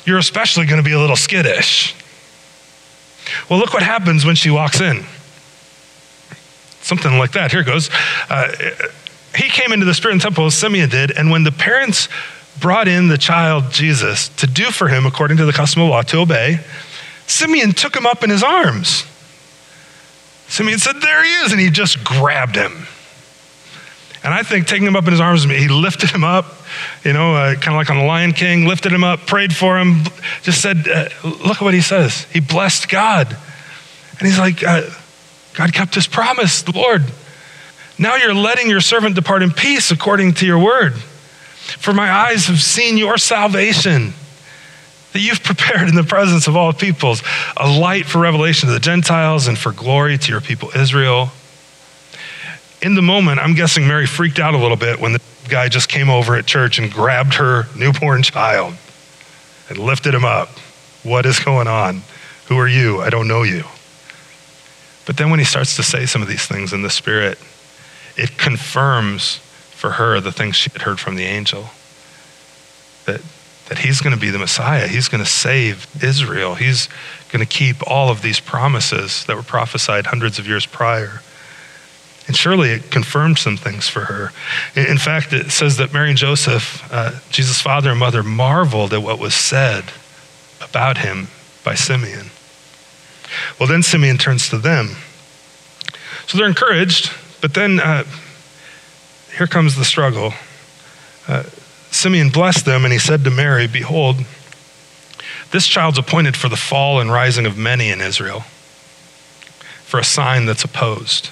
you're 0.06 0.20
especially 0.20 0.66
going 0.66 0.82
to 0.82 0.88
be 0.88 0.94
a 0.94 1.00
little 1.00 1.16
skittish. 1.16 1.96
Well, 3.50 3.60
look 3.60 3.74
what 3.74 3.84
happens 3.84 4.26
when 4.26 4.36
she 4.36 4.50
walks 4.50 4.82
in. 4.82 5.04
Something 6.82 7.18
like 7.18 7.34
that. 7.34 7.52
Here 7.52 7.64
goes. 7.64 7.90
Uh, 8.30 8.52
he 9.36 9.50
came 9.50 9.72
into 9.72 9.86
the 9.86 9.94
Spirit 9.94 10.14
and 10.14 10.22
temple, 10.22 10.46
as 10.46 10.56
Simeon 10.56 10.90
did, 10.90 11.12
and 11.12 11.30
when 11.30 11.44
the 11.44 11.52
parents 11.52 12.08
brought 12.60 12.88
in 12.88 13.08
the 13.08 13.18
child 13.18 13.72
Jesus 13.72 14.30
to 14.30 14.48
do 14.48 14.66
for 14.66 14.88
him 14.88 15.06
according 15.06 15.38
to 15.38 15.46
the 15.46 15.54
custom 15.54 15.82
of 15.82 15.90
law, 15.90 16.02
to 16.02 16.18
obey, 16.18 16.60
Simeon 17.28 17.72
took 17.72 17.96
him 17.96 18.06
up 18.06 18.24
in 18.24 18.30
his 18.30 18.44
arms. 18.44 19.06
Simeon 20.50 20.80
said, 20.80 21.02
There 21.02 21.24
he 21.24 21.30
is, 21.46 21.52
and 21.52 21.62
he 21.62 21.70
just 21.70 22.04
grabbed 22.04 22.56
him. 22.56 22.88
And 24.24 24.34
I 24.34 24.44
think 24.44 24.68
taking 24.68 24.86
him 24.86 24.98
up 24.98 25.06
in 25.06 25.12
his 25.12 25.22
arms, 25.22 25.46
he 25.46 25.70
lifted 25.70 26.10
him 26.10 26.26
up, 26.26 26.46
you 27.06 27.14
know, 27.14 27.36
uh, 27.36 27.54
kind 27.54 27.70
of 27.70 27.76
like 27.76 27.90
on 27.90 27.98
the 27.98 28.04
Lion 28.04 28.34
King, 28.34 28.66
lifted 28.66 28.92
him 28.92 29.04
up, 29.04 29.22
prayed 29.22 29.56
for 29.56 29.80
him, 29.80 30.04
just 30.42 30.62
said, 30.62 30.90
uh, 30.90 31.08
look 31.24 31.58
at 31.58 31.62
what 31.62 31.74
he 31.74 31.80
says. 31.80 32.24
He 32.34 32.42
blessed 32.42 32.90
God. 32.90 33.28
And 34.18 34.28
he's 34.28 34.38
like, 34.38 34.62
uh, 34.62 34.90
God 35.54 35.74
kept 35.74 35.96
his 35.96 36.06
promise, 36.06 36.68
Lord. 36.68 37.04
Now 37.98 38.16
you're 38.16 38.34
letting 38.34 38.70
your 38.70 38.82
servant 38.82 39.16
depart 39.16 39.42
in 39.42 39.52
peace 39.52 39.92
according 39.92 40.34
to 40.36 40.46
your 40.46 40.60
word. 40.60 40.96
For 40.96 41.94
my 41.94 42.12
eyes 42.12 42.48
have 42.48 42.62
seen 42.62 42.98
your 42.98 43.18
salvation 43.18 44.14
that 45.14 45.20
you've 45.20 45.44
prepared 45.44 45.90
in 45.90 45.96
the 45.96 46.04
presence 46.04 46.48
of 46.48 46.56
all 46.56 46.74
peoples, 46.74 47.24
a 47.58 47.68
light 47.70 48.06
for 48.06 48.20
revelation 48.20 48.68
to 48.68 48.74
the 48.74 48.80
Gentiles 48.80 49.48
and 49.48 49.58
for 49.58 49.72
glory 49.72 50.18
to 50.18 50.32
your 50.32 50.42
people 50.42 50.70
Israel 50.76 51.32
in 52.82 52.96
the 52.96 53.02
moment, 53.02 53.40
I'm 53.40 53.56
guessing 53.56 53.88
Mary 53.88 54.06
freaked 54.06 54.40
out 54.40 54.54
a 54.54 54.58
little 54.58 54.78
bit 54.78 55.00
when 55.00 55.14
the 55.14 55.22
guy 55.50 55.68
just 55.68 55.90
came 55.90 56.10
over 56.10 56.36
at 56.36 56.46
church 56.46 56.80
and 56.80 56.92
grabbed 56.92 57.36
her 57.36 57.66
newborn 57.76 58.24
child 58.24 58.76
and 59.70 59.78
lifted 59.78 60.14
him 60.14 60.26
up. 60.26 60.50
What 61.04 61.26
is 61.26 61.40
going 61.40 61.68
on? 61.68 62.04
Who 62.48 62.58
are 62.58 62.68
you? 62.68 63.02
I 63.02 63.10
don't 63.10 63.28
know 63.28 63.44
you. 63.44 63.64
But 65.06 65.18
then 65.18 65.30
when 65.30 65.40
he 65.40 65.46
starts 65.46 65.76
to 65.76 65.84
say 65.84 66.06
some 66.06 66.22
of 66.22 66.28
these 66.28 66.46
things 66.46 66.72
in 66.72 66.82
the 66.82 66.90
Spirit, 66.90 67.38
it 68.16 68.38
confirms 68.38 69.38
for 69.72 69.92
her 69.92 70.20
the 70.20 70.32
things 70.32 70.56
she 70.56 70.70
had 70.70 70.84
heard 70.84 71.00
from 71.00 71.16
the 71.16 71.24
angel 71.24 71.70
that, 73.06 73.22
that 73.70 73.78
he's 73.78 74.02
going 74.02 74.14
to 74.14 74.20
be 74.20 74.32
the 74.32 74.40
Messiah. 74.40 74.88
He's 74.88 75.08
going 75.08 75.24
to 75.24 75.30
save 75.30 75.88
Israel. 76.04 76.56
He's 76.56 76.90
going 77.32 77.46
to 77.46 77.50
keep 77.50 77.78
all 77.88 78.10
of 78.10 78.22
these 78.22 78.40
promises 78.40 79.26
that 79.26 79.36
were 79.36 79.44
prophesied 79.44 80.08
hundreds 80.08 80.40
of 80.40 80.48
years 80.48 80.66
prior. 80.66 81.22
And 82.28 82.36
surely 82.36 82.72
it 82.72 82.92
confirmed 82.92 83.38
some 83.38 83.58
things 83.58 83.88
for 83.88 84.02
her. 84.02 84.32
In 84.76 84.98
fact, 84.98 85.34
it 85.34 85.52
says 85.52 85.78
that 85.78 85.94
Mary 85.94 86.10
and 86.10 86.18
Joseph, 86.18 86.88
uh, 86.92 87.20
Jesus' 87.30 87.62
father 87.62 87.92
and 87.92 88.00
mother, 88.00 88.24
marveled 88.24 88.94
at 88.94 89.02
what 89.02 89.20
was 89.20 89.34
said 89.34 89.86
about 90.62 91.00
him 91.00 91.28
by 91.64 91.76
Simeon. 91.76 92.32
Well, 93.60 93.70
then 93.70 93.84
Simeon 93.84 94.18
turns 94.18 94.50
to 94.50 94.58
them. 94.58 94.98
So 96.28 96.38
they're 96.38 96.48
encouraged, 96.48 97.12
but 97.42 97.54
then 97.54 97.80
uh, 97.80 98.04
here 99.36 99.48
comes 99.48 99.76
the 99.76 99.86
struggle. 99.86 100.34
Uh, 101.28 101.44
Simeon 101.92 102.30
blessed 102.30 102.66
them, 102.66 102.84
and 102.86 102.94
he 102.94 103.00
said 103.00 103.24
to 103.24 103.32
Mary, 103.32 103.68
Behold, 103.68 104.18
this 105.52 105.68
child's 105.68 105.98
appointed 105.98 106.38
for 106.38 106.50
the 106.50 106.56
fall 106.56 107.00
and 107.00 107.12
rising 107.12 107.46
of 107.46 107.58
many 107.58 107.90
in 107.90 108.02
Israel, 108.02 108.42
for 109.84 110.00
a 110.00 110.04
sign 110.04 110.46
that's 110.46 110.64
opposed. 110.64 111.30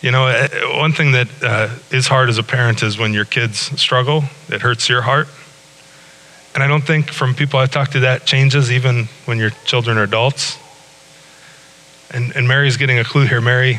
You 0.00 0.10
know, 0.10 0.26
uh, 0.26 0.48
one 0.78 0.92
thing 0.92 1.12
that 1.12 1.28
uh, 1.42 1.68
is 1.90 2.08
hard 2.08 2.28
as 2.28 2.38
a 2.38 2.42
parent 2.42 2.82
is 2.82 2.98
when 2.98 3.12
your 3.12 3.24
kids 3.24 3.58
struggle, 3.80 4.24
it 4.48 4.60
hurts 4.60 4.88
your 4.88 5.02
heart. 5.02 5.28
And 6.54 6.62
I 6.62 6.66
don't 6.66 6.82
think 6.82 7.10
from 7.10 7.34
people 7.34 7.60
I've 7.60 7.70
talked 7.70 7.92
to 7.92 8.00
that 8.00 8.26
changes 8.26 8.70
even 8.70 9.04
when 9.24 9.38
your 9.38 9.50
children 9.64 9.96
are 9.98 10.02
adults. 10.02 10.58
And, 12.10 12.34
and 12.36 12.46
Mary's 12.46 12.76
getting 12.76 12.98
a 12.98 13.04
clue 13.04 13.26
here. 13.26 13.40
Mary, 13.40 13.78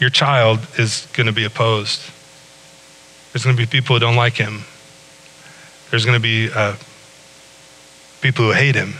your 0.00 0.10
child 0.10 0.60
is 0.76 1.06
going 1.12 1.26
to 1.26 1.32
be 1.32 1.44
opposed. 1.44 2.00
There's 3.34 3.42
going 3.42 3.56
to 3.56 3.60
be 3.60 3.66
people 3.66 3.96
who 3.96 4.00
don't 4.00 4.14
like 4.14 4.34
him. 4.34 4.62
There's 5.90 6.04
going 6.04 6.16
to 6.16 6.22
be 6.22 6.50
uh, 6.54 6.76
people 8.20 8.44
who 8.44 8.52
hate 8.52 8.76
him. 8.76 8.94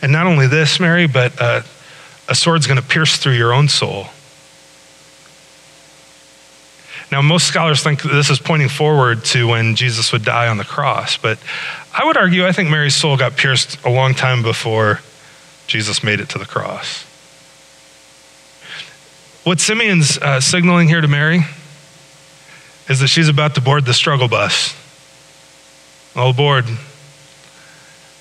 And 0.00 0.10
not 0.10 0.26
only 0.26 0.46
this, 0.46 0.80
Mary, 0.80 1.06
but 1.06 1.38
uh, 1.38 1.60
a 2.26 2.34
sword's 2.34 2.66
going 2.66 2.80
to 2.80 2.86
pierce 2.86 3.18
through 3.18 3.34
your 3.34 3.52
own 3.52 3.68
soul. 3.68 4.06
Now, 7.10 7.20
most 7.20 7.46
scholars 7.46 7.82
think 7.82 8.02
this 8.02 8.30
is 8.30 8.38
pointing 8.38 8.70
forward 8.70 9.26
to 9.26 9.46
when 9.46 9.76
Jesus 9.76 10.10
would 10.12 10.24
die 10.24 10.48
on 10.48 10.56
the 10.56 10.64
cross, 10.64 11.18
but 11.18 11.38
I 11.92 12.06
would 12.06 12.16
argue 12.16 12.46
I 12.46 12.52
think 12.52 12.70
Mary's 12.70 12.94
soul 12.94 13.18
got 13.18 13.36
pierced 13.36 13.84
a 13.84 13.90
long 13.90 14.14
time 14.14 14.42
before 14.42 15.00
Jesus 15.66 16.02
made 16.02 16.18
it 16.18 16.30
to 16.30 16.38
the 16.38 16.46
cross. 16.46 17.04
What 19.44 19.60
Simeon's 19.60 20.16
uh, 20.16 20.40
signaling 20.40 20.88
here 20.88 21.02
to 21.02 21.08
Mary 21.08 21.40
is 22.88 23.00
that 23.00 23.08
she's 23.08 23.28
about 23.28 23.54
to 23.54 23.60
board 23.60 23.84
the 23.84 23.94
struggle 23.94 24.28
bus. 24.28 24.76
All 26.14 26.30
aboard. 26.30 26.64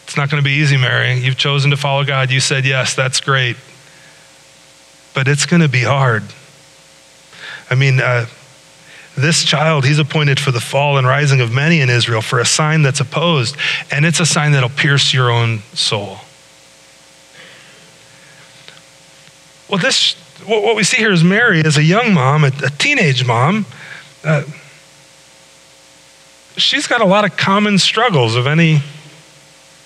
It's 0.04 0.17
not 0.17 0.30
going 0.30 0.41
to 0.41 0.47
be 0.47 0.56
easy, 0.56 0.78
Mary. 0.78 1.17
You've 1.19 1.38
chosen 1.38 1.71
to 1.71 1.78
follow 1.78 2.04
God. 2.04 2.32
You 2.32 2.39
said 2.39 2.65
yes, 2.65 2.93
that's 2.93 3.19
great. 3.19 3.56
But 5.13 5.28
it's 5.28 5.45
going 5.45 5.62
to 5.62 5.69
be 5.69 5.84
hard. 5.84 6.24
I 7.69 7.76
mean, 7.76 8.00
uh, 8.00 8.26
this 9.17 9.43
child, 9.43 9.86
he's 9.86 10.00
appointed 10.00 10.39
for 10.39 10.52
the 10.52 10.60
fall 10.60 10.97
and 10.97 11.06
rising 11.06 11.41
of 11.41 11.52
many 11.52 11.82
in 11.82 11.89
Israel 11.89 12.21
for 12.21 12.39
a 12.39 12.45
sign 12.45 12.82
that's 12.82 13.00
opposed, 13.00 13.56
and 13.91 14.06
it's 14.06 14.19
a 14.19 14.26
sign 14.26 14.54
that'll 14.54 14.69
pierce 14.69 15.13
your 15.13 15.30
own 15.30 15.60
soul. 15.74 16.17
Well, 19.69 19.80
this, 19.80 20.15
what 20.45 20.76
we 20.76 20.84
see 20.84 20.97
here 20.97 21.12
is 21.12 21.24
Mary 21.24 21.62
as 21.63 21.78
a 21.78 21.84
young 21.84 22.13
mom, 22.13 22.43
a 22.43 22.52
teenage 22.52 23.26
mom. 23.26 23.65
Uh, 24.23 24.43
she's 26.57 26.88
got 26.88 27.01
a 27.01 27.05
lot 27.05 27.25
of 27.25 27.38
common 27.38 27.77
struggles 27.77 28.36
of 28.36 28.47
any 28.47 28.81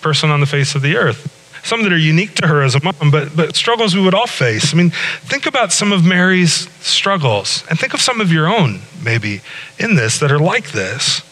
person 0.01 0.29
on 0.29 0.39
the 0.39 0.45
face 0.45 0.75
of 0.75 0.81
the 0.81 0.97
earth 0.97 1.31
some 1.65 1.81
that 1.81 1.91
are 1.91 1.97
unique 1.97 2.35
to 2.35 2.47
her 2.47 2.61
as 2.61 2.75
a 2.75 2.83
mom, 2.83 3.09
but, 3.09 3.35
but 3.35 3.55
struggles 3.55 3.95
we 3.95 4.01
would 4.01 4.13
all 4.13 4.27
face. 4.27 4.71
I 4.71 4.77
mean, 4.77 4.91
think 4.91 5.47
about 5.47 5.73
some 5.73 5.91
of 5.91 6.05
Mary's 6.05 6.69
struggles 6.79 7.63
and 7.69 7.79
think 7.79 7.95
of 7.95 8.01
some 8.01 8.21
of 8.21 8.31
your 8.31 8.47
own, 8.47 8.81
maybe, 9.03 9.41
in 9.79 9.95
this 9.95 10.19
that 10.19 10.31
are 10.31 10.39
like 10.39 10.71
this. 10.73 11.23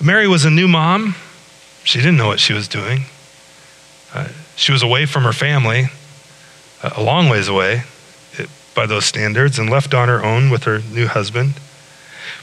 Mary 0.00 0.28
was 0.28 0.44
a 0.44 0.50
new 0.50 0.68
mom. 0.68 1.16
She 1.82 1.98
didn't 1.98 2.16
know 2.16 2.28
what 2.28 2.38
she 2.38 2.52
was 2.52 2.68
doing. 2.68 3.06
Uh, 4.14 4.28
she 4.54 4.70
was 4.70 4.84
away 4.84 5.04
from 5.04 5.24
her 5.24 5.32
family, 5.32 5.86
uh, 6.80 6.90
a 6.94 7.02
long 7.02 7.28
ways 7.28 7.48
away 7.48 7.82
it, 8.34 8.48
by 8.72 8.86
those 8.86 9.04
standards, 9.04 9.58
and 9.58 9.68
left 9.68 9.94
on 9.94 10.06
her 10.06 10.24
own 10.24 10.48
with 10.48 10.62
her 10.62 10.78
new 10.78 11.08
husband. 11.08 11.54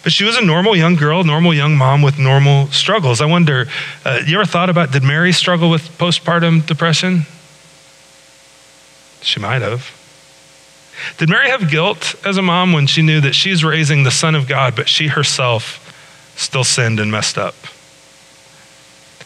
But 0.03 0.11
she 0.11 0.25
was 0.25 0.37
a 0.37 0.45
normal 0.45 0.75
young 0.75 0.95
girl, 0.95 1.23
normal 1.23 1.53
young 1.53 1.77
mom 1.77 2.01
with 2.01 2.19
normal 2.19 2.67
struggles. 2.67 3.21
I 3.21 3.25
wonder, 3.25 3.67
uh, 4.03 4.19
you 4.27 4.35
ever 4.35 4.45
thought 4.45 4.69
about 4.69 4.91
did 4.91 5.01
Mary 5.01 5.31
struggle 5.31 5.69
with 5.69 5.97
postpartum 5.97 6.65
depression? 6.65 7.25
She 9.21 9.39
might 9.39 9.61
have. 9.61 9.89
Did 11.17 11.29
Mary 11.29 11.49
have 11.49 11.71
guilt 11.71 12.15
as 12.25 12.37
a 12.37 12.41
mom 12.41 12.73
when 12.73 12.85
she 12.85 13.01
knew 13.01 13.21
that 13.21 13.33
she's 13.33 13.63
raising 13.63 14.03
the 14.03 14.11
Son 14.11 14.35
of 14.35 14.47
God, 14.47 14.75
but 14.75 14.89
she 14.89 15.07
herself 15.07 15.79
still 16.35 16.65
sinned 16.65 16.99
and 16.99 17.09
messed 17.09 17.37
up? 17.37 17.55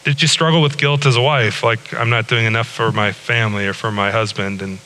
Did 0.04 0.22
you 0.22 0.28
struggle 0.28 0.62
with 0.62 0.78
guilt 0.78 1.06
as 1.06 1.16
a 1.16 1.20
wife, 1.20 1.64
like 1.64 1.92
I'm 1.92 2.08
not 2.08 2.28
doing 2.28 2.46
enough 2.46 2.68
for 2.68 2.92
my 2.92 3.10
family 3.10 3.66
or 3.66 3.74
for 3.74 3.90
my 3.90 4.12
husband? 4.12 4.62
And 4.62 4.78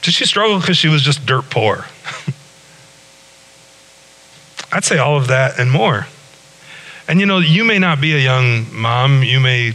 did 0.00 0.14
she 0.14 0.24
struggle 0.24 0.58
because 0.58 0.78
she 0.78 0.88
was 0.88 1.02
just 1.02 1.26
dirt 1.26 1.50
poor? 1.50 1.84
I'd 4.72 4.84
say 4.84 4.98
all 4.98 5.16
of 5.16 5.28
that 5.28 5.58
and 5.58 5.70
more. 5.70 6.06
And 7.06 7.20
you 7.20 7.26
know, 7.26 7.38
you 7.38 7.64
may 7.64 7.78
not 7.78 8.00
be 8.00 8.14
a 8.14 8.18
young 8.18 8.66
mom, 8.74 9.22
you 9.22 9.38
may 9.38 9.74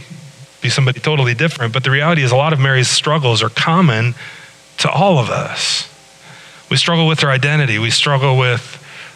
be 0.60 0.68
somebody 0.68 0.98
totally 0.98 1.34
different, 1.34 1.72
but 1.72 1.84
the 1.84 1.90
reality 1.90 2.22
is 2.22 2.32
a 2.32 2.36
lot 2.36 2.52
of 2.52 2.58
Mary's 2.58 2.88
struggles 2.88 3.42
are 3.42 3.48
common 3.48 4.14
to 4.78 4.90
all 4.90 5.18
of 5.18 5.30
us. 5.30 5.88
We 6.70 6.76
struggle 6.76 7.06
with 7.06 7.22
our 7.24 7.30
identity. 7.30 7.78
We 7.78 7.90
struggle 7.90 8.36
with, 8.36 8.74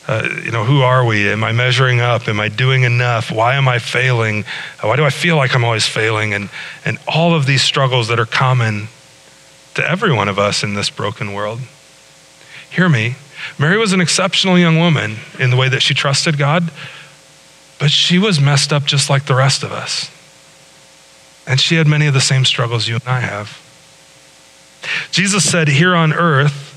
uh, 0.08 0.28
you 0.44 0.50
know, 0.50 0.64
who 0.64 0.82
are 0.82 1.04
we? 1.04 1.28
Am 1.28 1.44
I 1.44 1.52
measuring 1.52 2.00
up? 2.00 2.28
Am 2.28 2.40
I 2.40 2.48
doing 2.48 2.84
enough? 2.84 3.30
Why 3.30 3.56
am 3.56 3.68
I 3.68 3.78
failing? 3.78 4.44
Why 4.80 4.96
do 4.96 5.04
I 5.04 5.10
feel 5.10 5.36
like 5.36 5.54
I'm 5.54 5.64
always 5.64 5.86
failing? 5.86 6.32
And, 6.32 6.48
and 6.84 6.98
all 7.06 7.34
of 7.34 7.44
these 7.44 7.62
struggles 7.62 8.08
that 8.08 8.18
are 8.18 8.26
common 8.26 8.88
to 9.74 9.88
every 9.88 10.12
one 10.12 10.28
of 10.28 10.38
us 10.38 10.62
in 10.62 10.74
this 10.74 10.90
broken 10.90 11.32
world. 11.32 11.60
Hear 12.70 12.88
me. 12.88 13.16
Mary 13.58 13.76
was 13.76 13.92
an 13.92 14.00
exceptional 14.00 14.58
young 14.58 14.78
woman 14.78 15.16
in 15.38 15.50
the 15.50 15.56
way 15.56 15.68
that 15.68 15.82
she 15.82 15.94
trusted 15.94 16.38
God, 16.38 16.70
but 17.78 17.90
she 17.90 18.18
was 18.18 18.40
messed 18.40 18.72
up 18.72 18.84
just 18.84 19.10
like 19.10 19.26
the 19.26 19.34
rest 19.34 19.62
of 19.62 19.72
us. 19.72 20.10
And 21.46 21.60
she 21.60 21.74
had 21.74 21.86
many 21.86 22.06
of 22.06 22.14
the 22.14 22.20
same 22.20 22.44
struggles 22.44 22.86
you 22.86 22.94
and 22.94 23.04
I 23.06 23.20
have. 23.20 23.58
Jesus 25.10 25.48
said, 25.48 25.68
Here 25.68 25.94
on 25.94 26.12
earth, 26.12 26.68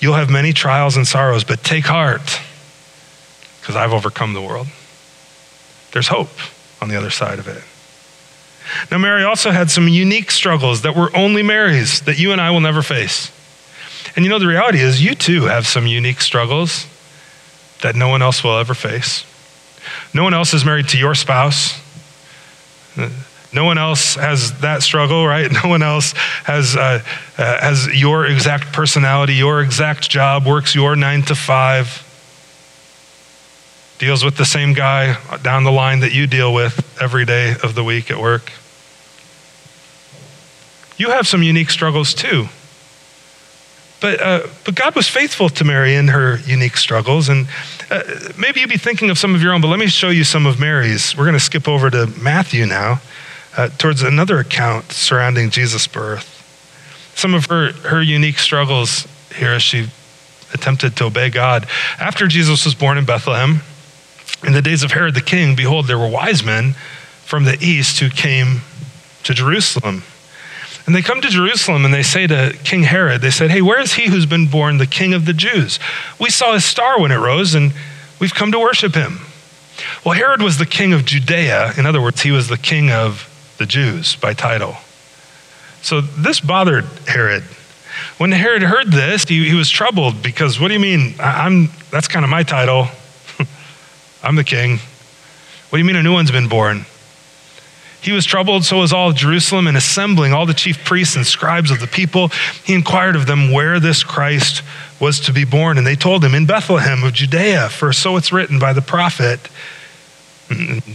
you'll 0.00 0.14
have 0.14 0.30
many 0.30 0.52
trials 0.52 0.96
and 0.96 1.06
sorrows, 1.06 1.44
but 1.44 1.62
take 1.62 1.84
heart, 1.84 2.40
because 3.60 3.76
I've 3.76 3.92
overcome 3.92 4.32
the 4.32 4.42
world. 4.42 4.66
There's 5.92 6.08
hope 6.08 6.30
on 6.80 6.88
the 6.88 6.96
other 6.96 7.10
side 7.10 7.38
of 7.38 7.48
it. 7.48 7.62
Now, 8.90 8.98
Mary 8.98 9.24
also 9.24 9.50
had 9.50 9.70
some 9.70 9.88
unique 9.88 10.30
struggles 10.30 10.82
that 10.82 10.94
were 10.94 11.14
only 11.16 11.42
Mary's 11.42 12.02
that 12.02 12.18
you 12.18 12.32
and 12.32 12.40
I 12.40 12.50
will 12.50 12.60
never 12.60 12.82
face. 12.82 13.32
And 14.16 14.24
you 14.24 14.30
know, 14.30 14.38
the 14.38 14.46
reality 14.46 14.80
is, 14.80 15.02
you 15.02 15.14
too 15.14 15.42
have 15.44 15.66
some 15.66 15.86
unique 15.86 16.20
struggles 16.20 16.86
that 17.82 17.96
no 17.96 18.08
one 18.08 18.22
else 18.22 18.44
will 18.44 18.58
ever 18.58 18.74
face. 18.74 19.24
No 20.12 20.24
one 20.24 20.34
else 20.34 20.52
is 20.54 20.64
married 20.64 20.88
to 20.88 20.98
your 20.98 21.14
spouse. 21.14 21.80
No 23.52 23.64
one 23.64 23.78
else 23.78 24.14
has 24.14 24.60
that 24.60 24.82
struggle, 24.82 25.26
right? 25.26 25.50
No 25.64 25.68
one 25.68 25.82
else 25.82 26.12
has, 26.44 26.76
uh, 26.76 27.02
uh, 27.36 27.60
has 27.60 27.88
your 27.88 28.26
exact 28.26 28.72
personality, 28.72 29.34
your 29.34 29.60
exact 29.60 30.08
job, 30.08 30.46
works 30.46 30.74
your 30.74 30.96
nine 30.96 31.22
to 31.22 31.34
five, 31.34 32.06
deals 33.98 34.24
with 34.24 34.36
the 34.36 34.44
same 34.44 34.72
guy 34.72 35.16
down 35.42 35.64
the 35.64 35.72
line 35.72 36.00
that 36.00 36.12
you 36.12 36.26
deal 36.26 36.54
with 36.54 36.98
every 37.00 37.24
day 37.24 37.54
of 37.62 37.74
the 37.74 37.84
week 37.84 38.10
at 38.10 38.18
work. 38.18 38.52
You 40.96 41.10
have 41.10 41.26
some 41.26 41.42
unique 41.42 41.70
struggles 41.70 42.14
too. 42.14 42.48
But, 44.00 44.20
uh, 44.20 44.46
but 44.64 44.74
God 44.74 44.96
was 44.96 45.08
faithful 45.08 45.48
to 45.50 45.64
Mary 45.64 45.94
in 45.94 46.08
her 46.08 46.38
unique 46.46 46.76
struggles. 46.76 47.28
And 47.28 47.46
uh, 47.90 48.02
maybe 48.38 48.60
you'd 48.60 48.70
be 48.70 48.78
thinking 48.78 49.10
of 49.10 49.18
some 49.18 49.34
of 49.34 49.42
your 49.42 49.52
own, 49.52 49.60
but 49.60 49.68
let 49.68 49.78
me 49.78 49.88
show 49.88 50.08
you 50.08 50.24
some 50.24 50.46
of 50.46 50.58
Mary's. 50.58 51.16
We're 51.16 51.24
going 51.24 51.34
to 51.34 51.40
skip 51.40 51.68
over 51.68 51.90
to 51.90 52.06
Matthew 52.20 52.64
now, 52.66 53.00
uh, 53.56 53.68
towards 53.76 54.02
another 54.02 54.38
account 54.38 54.92
surrounding 54.92 55.50
Jesus' 55.50 55.86
birth. 55.86 56.38
Some 57.14 57.34
of 57.34 57.46
her, 57.46 57.72
her 57.72 58.00
unique 58.00 58.38
struggles 58.38 59.06
here 59.34 59.52
as 59.52 59.62
she 59.62 59.88
attempted 60.54 60.96
to 60.96 61.04
obey 61.04 61.28
God. 61.28 61.66
After 61.98 62.26
Jesus 62.26 62.64
was 62.64 62.74
born 62.74 62.96
in 62.96 63.04
Bethlehem, 63.04 63.60
in 64.44 64.52
the 64.52 64.62
days 64.62 64.82
of 64.82 64.92
Herod 64.92 65.14
the 65.14 65.20
king, 65.20 65.54
behold, 65.54 65.86
there 65.86 65.98
were 65.98 66.08
wise 66.08 66.42
men 66.42 66.72
from 67.24 67.44
the 67.44 67.58
east 67.60 68.00
who 68.00 68.08
came 68.08 68.62
to 69.24 69.34
Jerusalem 69.34 70.02
And 70.86 70.94
they 70.94 71.02
come 71.02 71.20
to 71.20 71.28
Jerusalem 71.28 71.84
and 71.84 71.92
they 71.92 72.02
say 72.02 72.26
to 72.26 72.56
King 72.64 72.84
Herod, 72.84 73.20
they 73.20 73.30
said, 73.30 73.50
Hey, 73.50 73.62
where 73.62 73.80
is 73.80 73.94
he 73.94 74.08
who's 74.08 74.26
been 74.26 74.46
born 74.46 74.78
the 74.78 74.86
king 74.86 75.14
of 75.14 75.24
the 75.24 75.32
Jews? 75.32 75.78
We 76.18 76.30
saw 76.30 76.54
his 76.54 76.64
star 76.64 77.00
when 77.00 77.12
it 77.12 77.16
rose 77.16 77.54
and 77.54 77.72
we've 78.18 78.34
come 78.34 78.50
to 78.52 78.58
worship 78.58 78.94
him. 78.94 79.20
Well, 80.04 80.14
Herod 80.14 80.42
was 80.42 80.58
the 80.58 80.66
king 80.66 80.92
of 80.92 81.04
Judea. 81.04 81.74
In 81.76 81.86
other 81.86 82.00
words, 82.00 82.22
he 82.22 82.30
was 82.30 82.48
the 82.48 82.58
king 82.58 82.90
of 82.90 83.26
the 83.58 83.66
Jews 83.66 84.16
by 84.16 84.34
title. 84.34 84.76
So 85.82 86.00
this 86.00 86.40
bothered 86.40 86.84
Herod. 87.06 87.42
When 88.18 88.32
Herod 88.32 88.62
heard 88.62 88.88
this, 88.88 89.24
he, 89.24 89.48
he 89.48 89.54
was 89.54 89.68
troubled 89.70 90.22
because 90.22 90.60
what 90.60 90.68
do 90.68 90.74
you 90.74 90.80
mean? 90.80 91.14
I, 91.18 91.46
I'm, 91.46 91.68
that's 91.90 92.08
kind 92.08 92.24
of 92.24 92.30
my 92.30 92.42
title. 92.42 92.88
I'm 94.22 94.36
the 94.36 94.44
king. 94.44 94.78
What 95.70 95.76
do 95.76 95.78
you 95.78 95.84
mean 95.84 95.96
a 95.96 96.02
new 96.02 96.12
one's 96.12 96.30
been 96.30 96.48
born? 96.48 96.84
He 98.02 98.12
was 98.12 98.24
troubled, 98.24 98.64
so 98.64 98.78
was 98.78 98.92
all 98.92 99.12
Jerusalem, 99.12 99.66
and 99.66 99.76
assembling 99.76 100.32
all 100.32 100.46
the 100.46 100.54
chief 100.54 100.84
priests 100.84 101.16
and 101.16 101.26
scribes 101.26 101.70
of 101.70 101.80
the 101.80 101.86
people, 101.86 102.28
he 102.64 102.74
inquired 102.74 103.14
of 103.14 103.26
them 103.26 103.52
where 103.52 103.78
this 103.78 104.02
Christ 104.02 104.62
was 104.98 105.20
to 105.20 105.32
be 105.32 105.44
born. 105.44 105.76
And 105.76 105.86
they 105.86 105.96
told 105.96 106.24
him, 106.24 106.34
In 106.34 106.46
Bethlehem 106.46 107.02
of 107.04 107.12
Judea, 107.12 107.68
for 107.68 107.92
so 107.92 108.16
it's 108.16 108.32
written 108.32 108.58
by 108.58 108.72
the 108.72 108.82
prophet. 108.82 109.40
Mm-hmm. 110.48 110.92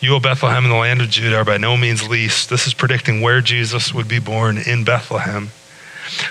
You, 0.00 0.14
O 0.14 0.20
Bethlehem, 0.20 0.64
in 0.64 0.70
the 0.70 0.76
land 0.76 1.02
of 1.02 1.10
Judah, 1.10 1.38
are 1.38 1.44
by 1.44 1.58
no 1.58 1.76
means 1.76 2.08
least. 2.08 2.48
This 2.48 2.66
is 2.66 2.72
predicting 2.72 3.20
where 3.20 3.42
Jesus 3.42 3.92
would 3.92 4.08
be 4.08 4.18
born 4.18 4.56
in 4.56 4.82
Bethlehem. 4.82 5.50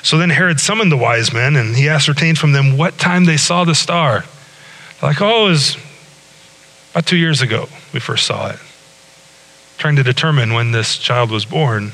So 0.02 0.18
then 0.18 0.32
Herod 0.32 0.60
summoned 0.60 0.92
the 0.92 0.98
wise 0.98 1.32
men, 1.32 1.56
and 1.56 1.76
he 1.76 1.88
ascertained 1.88 2.38
from 2.38 2.52
them 2.52 2.78
what 2.78 2.98
time 2.98 3.26
they 3.26 3.38
saw 3.38 3.64
the 3.66 3.76
star. 3.76 4.26
Like, 5.02 5.22
oh, 5.22 5.46
it 5.46 5.50
was 5.50 5.78
about 6.92 7.06
two 7.06 7.18
years 7.18 7.42
ago 7.42 7.70
we 7.94 8.00
first 8.00 8.26
saw 8.26 8.50
it, 8.50 8.60
trying 9.80 9.96
to 9.96 10.04
determine 10.04 10.54
when 10.54 10.72
this 10.72 10.98
child 10.98 11.32
was 11.32 11.46
born. 11.46 11.94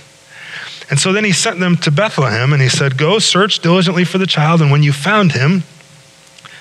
And 0.90 1.00
so 1.00 1.14
then 1.14 1.24
he 1.24 1.32
sent 1.32 1.60
them 1.60 1.78
to 1.78 1.92
Bethlehem, 1.92 2.52
and 2.52 2.62
he 2.62 2.70
said, 2.70 2.98
Go 2.98 3.20
search 3.20 3.60
diligently 3.60 4.04
for 4.04 4.18
the 4.18 4.28
child, 4.28 4.62
and 4.62 4.72
when 4.72 4.84
you 4.84 4.92
found 4.92 5.32
him, 5.32 5.64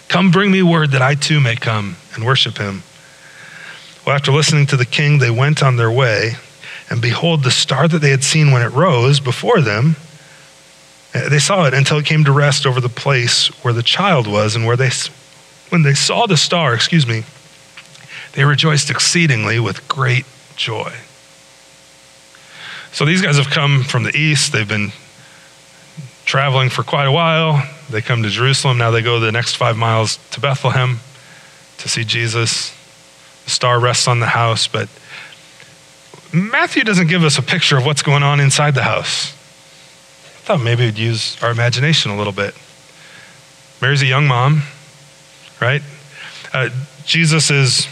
come 0.09 0.31
bring 0.31 0.51
me 0.51 0.63
word 0.63 0.93
that 0.93 1.03
I 1.03 1.15
too 1.15 1.41
may 1.41 1.57
come 1.57 1.97
and 2.15 2.25
worship 2.25 2.59
him. 2.59 2.83
Well, 4.07 4.15
after 4.15 4.33
listening 4.33 4.67
to 4.67 4.77
the 4.77 4.87
king, 4.87 5.19
they 5.19 5.31
went 5.31 5.63
on 5.63 5.77
their 5.77 5.91
way, 5.91 6.37
and 6.91 7.01
behold, 7.01 7.43
the 7.43 7.51
star 7.51 7.89
that 7.89 7.99
they 7.99 8.11
had 8.11 8.23
seen 8.23 8.51
when 8.51 8.63
it 8.63 8.73
rose 8.73 9.19
before 9.19 9.61
them, 9.61 9.97
eh, 11.15 11.29
they 11.29 11.39
saw 11.39 11.67
it 11.67 11.75
until 11.75 11.99
it 11.99 12.07
came 12.07 12.25
to 12.25 12.33
rest 12.33 12.67
over 12.67 12.81
the 12.81 12.89
place 12.91 13.49
where 13.65 13.75
the 13.75 13.83
child 13.83 14.27
was, 14.27 14.57
and 14.57 14.67
where 14.67 14.77
they, 14.77 14.91
when 15.71 15.83
they 15.83 15.95
saw 15.95 16.27
the 16.27 16.37
star, 16.37 16.75
excuse 16.75 17.07
me, 17.07 17.25
they 18.33 18.45
rejoiced 18.45 18.91
exceedingly 18.91 19.59
with 19.59 19.87
great 19.89 20.27
joy. 20.57 20.93
So 22.95 23.05
these 23.05 23.21
guys 23.21 23.39
have 23.39 23.51
come 23.51 23.83
from 23.83 24.05
the 24.05 24.17
east. 24.17 24.53
They've 24.53 24.69
been 24.69 24.93
traveling 26.25 26.71
for 26.71 26.85
quite 26.85 27.07
a 27.07 27.13
while. 27.13 27.61
They 27.91 28.01
come 28.01 28.23
to 28.23 28.31
Jerusalem. 28.31 28.79
Now 28.79 28.93
they 28.93 29.03
go 29.03 29.19
the 29.19 29.33
next 29.33 29.57
five 29.57 29.77
miles 29.77 30.21
to 30.31 30.41
Bethlehem 30.41 31.01
to 31.79 31.89
see 31.89 32.05
Jesus. 32.05 32.73
The 33.47 33.51
star 33.51 33.81
rests 33.81 34.07
on 34.07 34.21
the 34.21 34.29
house, 34.29 34.69
but 34.69 34.89
Matthew 36.33 36.85
doesn't 36.85 37.09
give 37.09 37.25
us 37.25 37.37
a 37.37 37.43
picture 37.43 37.77
of 37.77 37.85
what's 37.85 38.03
going 38.03 38.23
on 38.23 38.39
inside 38.39 38.77
the 38.77 38.85
house. 38.85 39.33
I 39.33 40.47
thought 40.47 40.61
maybe 40.63 40.85
we'd 40.85 40.97
use 40.97 41.37
our 41.43 41.51
imagination 41.51 42.13
a 42.13 42.17
little 42.17 42.33
bit. 42.33 42.55
Mary's 43.83 44.03
a 44.03 44.07
young 44.07 44.29
mom, 44.29 44.63
right? 45.61 45.83
Uh, 46.53 46.69
Jesus 47.05 47.51
is 47.51 47.89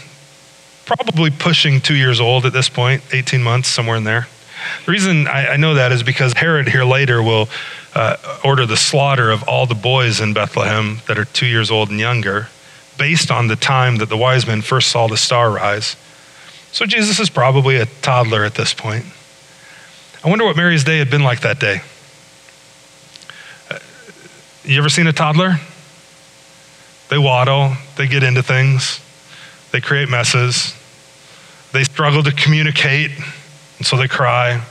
probably 0.85 1.29
pushing 1.29 1.81
two 1.81 1.95
years 1.95 2.21
old 2.21 2.45
at 2.45 2.53
this 2.53 2.69
point, 2.69 3.03
18 3.11 3.43
months, 3.43 3.67
somewhere 3.67 3.97
in 3.97 4.05
there. 4.05 4.29
The 4.85 4.91
reason 4.91 5.27
I, 5.27 5.53
I 5.53 5.57
know 5.57 5.75
that 5.75 5.91
is 5.91 6.03
because 6.03 6.33
Herod 6.33 6.67
here 6.67 6.83
later 6.83 7.21
will 7.21 7.49
uh, 7.95 8.17
order 8.43 8.65
the 8.65 8.77
slaughter 8.77 9.31
of 9.31 9.43
all 9.43 9.65
the 9.65 9.75
boys 9.75 10.19
in 10.19 10.33
Bethlehem 10.33 11.01
that 11.07 11.17
are 11.17 11.25
two 11.25 11.45
years 11.45 11.69
old 11.71 11.89
and 11.89 11.99
younger 11.99 12.47
based 12.97 13.31
on 13.31 13.47
the 13.47 13.55
time 13.55 13.97
that 13.97 14.09
the 14.09 14.17
wise 14.17 14.45
men 14.45 14.61
first 14.61 14.89
saw 14.89 15.07
the 15.07 15.17
star 15.17 15.51
rise. 15.51 15.95
So 16.71 16.85
Jesus 16.85 17.19
is 17.19 17.29
probably 17.29 17.77
a 17.77 17.85
toddler 18.01 18.43
at 18.43 18.55
this 18.55 18.73
point. 18.73 19.05
I 20.23 20.29
wonder 20.29 20.45
what 20.45 20.55
Mary's 20.55 20.83
day 20.83 20.99
had 20.99 21.09
been 21.09 21.23
like 21.23 21.41
that 21.41 21.59
day. 21.59 21.81
Uh, 23.69 23.79
you 24.63 24.77
ever 24.79 24.89
seen 24.89 25.07
a 25.07 25.13
toddler? 25.13 25.57
They 27.09 27.17
waddle, 27.17 27.73
they 27.97 28.07
get 28.07 28.23
into 28.23 28.41
things, 28.41 28.99
they 29.71 29.81
create 29.81 30.09
messes, 30.09 30.73
they 31.71 31.83
struggle 31.83 32.23
to 32.23 32.31
communicate, 32.31 33.11
and 33.83 33.87
so 33.89 33.97
they 33.97 34.07
cry. 34.07 34.63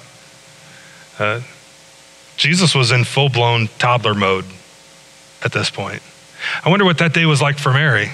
Uh, 1.18 1.42
Jesus 2.38 2.74
was 2.74 2.92
in 2.92 3.04
full 3.04 3.28
blown 3.28 3.68
toddler 3.78 4.14
mode 4.14 4.46
at 5.44 5.52
this 5.52 5.68
point. 5.68 6.00
I 6.64 6.70
wonder 6.70 6.86
what 6.86 6.96
that 6.96 7.12
day 7.12 7.26
was 7.26 7.42
like 7.42 7.58
for 7.58 7.74
Mary. 7.74 8.08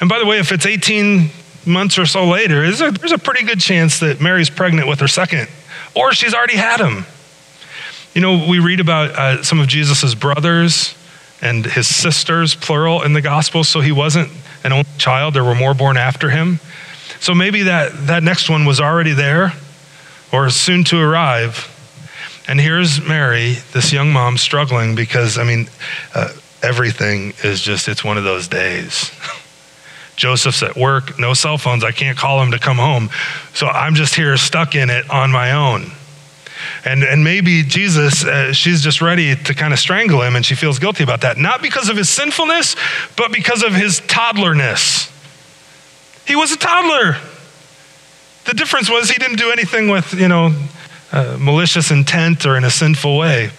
And 0.00 0.08
by 0.08 0.18
the 0.18 0.24
way, 0.24 0.38
if 0.38 0.50
it's 0.50 0.64
18 0.64 1.28
months 1.66 1.98
or 1.98 2.06
so 2.06 2.26
later, 2.26 2.62
there's 2.62 2.80
a, 2.80 2.90
there's 2.90 3.12
a 3.12 3.18
pretty 3.18 3.44
good 3.44 3.60
chance 3.60 4.00
that 4.00 4.18
Mary's 4.18 4.48
pregnant 4.48 4.88
with 4.88 5.00
her 5.00 5.08
second, 5.08 5.46
or 5.94 6.14
she's 6.14 6.32
already 6.32 6.56
had 6.56 6.80
him. 6.80 7.04
You 8.14 8.22
know, 8.22 8.46
we 8.48 8.60
read 8.60 8.80
about 8.80 9.10
uh, 9.10 9.42
some 9.42 9.60
of 9.60 9.68
Jesus' 9.68 10.14
brothers 10.14 10.96
and 11.42 11.66
his 11.66 11.86
sisters, 11.86 12.54
plural, 12.54 13.02
in 13.02 13.12
the 13.12 13.20
gospel, 13.20 13.62
so 13.62 13.80
he 13.82 13.92
wasn't 13.92 14.32
an 14.64 14.72
only 14.72 14.86
child. 14.96 15.34
There 15.34 15.44
were 15.44 15.54
more 15.54 15.74
born 15.74 15.98
after 15.98 16.30
him. 16.30 16.60
So 17.20 17.34
maybe 17.34 17.64
that, 17.64 18.06
that 18.06 18.22
next 18.22 18.48
one 18.48 18.64
was 18.64 18.80
already 18.80 19.12
there 19.12 19.52
or 20.32 20.50
soon 20.50 20.84
to 20.84 21.00
arrive. 21.00 21.74
And 22.48 22.60
here's 22.60 23.00
Mary, 23.00 23.56
this 23.72 23.92
young 23.92 24.12
mom, 24.12 24.38
struggling 24.38 24.94
because, 24.94 25.36
I 25.38 25.44
mean, 25.44 25.68
uh, 26.14 26.32
everything 26.62 27.34
is 27.42 27.60
just, 27.60 27.88
it's 27.88 28.02
one 28.02 28.16
of 28.18 28.24
those 28.24 28.48
days. 28.48 29.12
Joseph's 30.16 30.62
at 30.62 30.76
work, 30.76 31.18
no 31.18 31.32
cell 31.34 31.58
phones. 31.58 31.84
I 31.84 31.92
can't 31.92 32.18
call 32.18 32.42
him 32.42 32.50
to 32.50 32.58
come 32.58 32.78
home. 32.78 33.10
So 33.54 33.68
I'm 33.68 33.94
just 33.94 34.14
here 34.14 34.36
stuck 34.36 34.74
in 34.74 34.90
it 34.90 35.08
on 35.10 35.30
my 35.30 35.52
own. 35.52 35.92
And, 36.84 37.04
and 37.04 37.22
maybe 37.22 37.62
Jesus, 37.62 38.24
uh, 38.24 38.52
she's 38.52 38.82
just 38.82 39.00
ready 39.00 39.36
to 39.36 39.54
kind 39.54 39.72
of 39.72 39.78
strangle 39.78 40.22
him, 40.22 40.34
and 40.34 40.44
she 40.44 40.54
feels 40.54 40.78
guilty 40.78 41.04
about 41.04 41.20
that. 41.20 41.36
Not 41.36 41.62
because 41.62 41.88
of 41.88 41.96
his 41.96 42.08
sinfulness, 42.08 42.74
but 43.16 43.32
because 43.32 43.62
of 43.62 43.74
his 43.74 44.00
toddlerness. 44.00 45.12
He 46.26 46.34
was 46.34 46.50
a 46.50 46.56
toddler. 46.56 47.16
The 48.48 48.54
difference 48.54 48.88
was 48.88 49.10
he 49.10 49.18
didn't 49.18 49.36
do 49.36 49.50
anything 49.52 49.90
with, 49.90 50.14
you 50.14 50.26
know, 50.26 50.54
uh, 51.12 51.36
malicious 51.38 51.90
intent 51.90 52.46
or 52.46 52.56
in 52.56 52.64
a 52.64 52.70
sinful 52.70 53.18
way. 53.18 53.50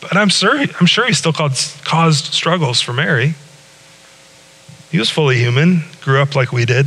But 0.00 0.16
I'm 0.16 0.30
sure, 0.30 0.58
I'm 0.58 0.86
sure 0.86 1.04
he 1.04 1.12
still 1.12 1.34
caused, 1.34 1.84
caused 1.84 2.32
struggles 2.32 2.80
for 2.80 2.94
Mary. 2.94 3.34
He 4.90 4.98
was 4.98 5.10
fully 5.10 5.36
human, 5.36 5.82
grew 6.00 6.22
up 6.22 6.34
like 6.34 6.52
we 6.52 6.64
did. 6.64 6.86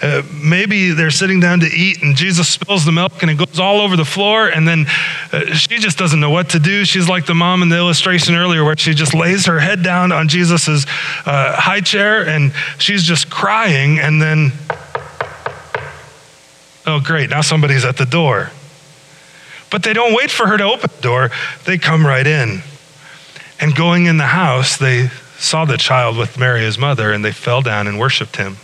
Uh, 0.00 0.22
maybe 0.32 0.92
they're 0.92 1.10
sitting 1.10 1.40
down 1.40 1.58
to 1.60 1.66
eat 1.66 2.00
and 2.04 2.14
Jesus 2.14 2.48
spills 2.48 2.84
the 2.84 2.92
milk 2.92 3.22
and 3.22 3.30
it 3.30 3.36
goes 3.36 3.58
all 3.58 3.80
over 3.80 3.96
the 3.96 4.04
floor, 4.04 4.46
and 4.48 4.68
then 4.68 4.86
uh, 5.32 5.46
she 5.54 5.78
just 5.78 5.98
doesn't 5.98 6.20
know 6.20 6.30
what 6.30 6.50
to 6.50 6.60
do. 6.60 6.84
She's 6.84 7.08
like 7.08 7.26
the 7.26 7.34
mom 7.34 7.62
in 7.62 7.68
the 7.68 7.76
illustration 7.76 8.36
earlier 8.36 8.62
where 8.62 8.76
she 8.76 8.94
just 8.94 9.12
lays 9.12 9.46
her 9.46 9.58
head 9.58 9.82
down 9.82 10.12
on 10.12 10.28
Jesus's 10.28 10.86
uh, 11.26 11.56
high 11.56 11.80
chair 11.80 12.24
and 12.28 12.52
she's 12.78 13.02
just 13.02 13.28
crying, 13.28 13.98
and 13.98 14.22
then, 14.22 14.52
oh, 16.86 17.00
great, 17.00 17.30
now 17.30 17.40
somebody's 17.40 17.84
at 17.84 17.96
the 17.96 18.06
door. 18.06 18.50
But 19.70 19.82
they 19.82 19.92
don't 19.92 20.14
wait 20.14 20.30
for 20.30 20.46
her 20.46 20.56
to 20.56 20.64
open 20.64 20.90
the 20.94 21.02
door, 21.02 21.30
they 21.64 21.78
come 21.78 22.06
right 22.06 22.26
in. 22.26 22.62
And 23.60 23.74
going 23.76 24.06
in 24.06 24.16
the 24.16 24.26
house, 24.26 24.76
they 24.76 25.08
saw 25.38 25.64
the 25.64 25.76
child 25.76 26.16
with 26.16 26.38
Mary, 26.38 26.62
his 26.62 26.78
mother, 26.78 27.12
and 27.12 27.24
they 27.24 27.32
fell 27.32 27.62
down 27.62 27.86
and 27.86 27.98
worshiped 27.98 28.36
him. 28.36 28.56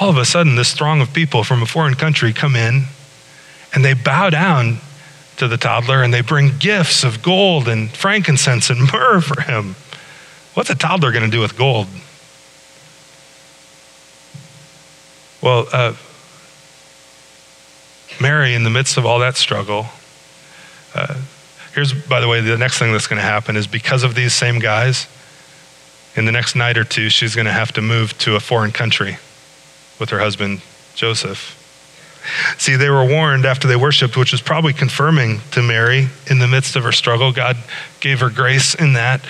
All 0.00 0.08
of 0.08 0.16
a 0.16 0.24
sudden, 0.24 0.56
this 0.56 0.72
throng 0.72 1.00
of 1.00 1.12
people 1.12 1.44
from 1.44 1.62
a 1.62 1.66
foreign 1.66 1.94
country 1.94 2.32
come 2.32 2.56
in 2.56 2.84
and 3.74 3.84
they 3.84 3.94
bow 3.94 4.30
down 4.30 4.78
to 5.36 5.48
the 5.48 5.56
toddler 5.56 6.02
and 6.02 6.12
they 6.12 6.20
bring 6.20 6.56
gifts 6.58 7.04
of 7.04 7.22
gold 7.22 7.68
and 7.68 7.90
frankincense 7.90 8.70
and 8.70 8.92
myrrh 8.92 9.20
for 9.20 9.40
him. 9.42 9.76
What's 10.54 10.70
a 10.70 10.74
toddler 10.74 11.12
going 11.12 11.24
to 11.24 11.30
do 11.30 11.40
with 11.40 11.56
gold? 11.56 11.88
Well, 15.42 15.66
uh, 15.72 15.94
Mary, 18.20 18.54
in 18.54 18.62
the 18.62 18.70
midst 18.70 18.96
of 18.96 19.04
all 19.04 19.18
that 19.18 19.36
struggle, 19.36 19.86
uh, 20.94 21.20
here's, 21.74 21.92
by 21.92 22.20
the 22.20 22.28
way, 22.28 22.40
the 22.40 22.56
next 22.56 22.78
thing 22.78 22.92
that's 22.92 23.08
going 23.08 23.20
to 23.20 23.26
happen 23.26 23.56
is 23.56 23.66
because 23.66 24.04
of 24.04 24.14
these 24.14 24.32
same 24.32 24.60
guys, 24.60 25.08
in 26.14 26.26
the 26.26 26.32
next 26.32 26.54
night 26.54 26.78
or 26.78 26.84
two, 26.84 27.08
she's 27.08 27.34
going 27.34 27.46
to 27.46 27.52
have 27.52 27.72
to 27.72 27.82
move 27.82 28.16
to 28.18 28.36
a 28.36 28.40
foreign 28.40 28.70
country 28.70 29.18
with 29.98 30.10
her 30.10 30.20
husband, 30.20 30.60
Joseph. 30.94 31.58
See, 32.56 32.76
they 32.76 32.90
were 32.90 33.04
warned 33.04 33.44
after 33.44 33.66
they 33.66 33.74
worshiped, 33.74 34.16
which 34.16 34.30
was 34.30 34.40
probably 34.40 34.72
confirming 34.72 35.40
to 35.52 35.62
Mary 35.62 36.06
in 36.30 36.38
the 36.38 36.46
midst 36.46 36.76
of 36.76 36.84
her 36.84 36.92
struggle. 36.92 37.32
God 37.32 37.56
gave 37.98 38.20
her 38.20 38.30
grace 38.30 38.76
in 38.76 38.92
that. 38.92 39.24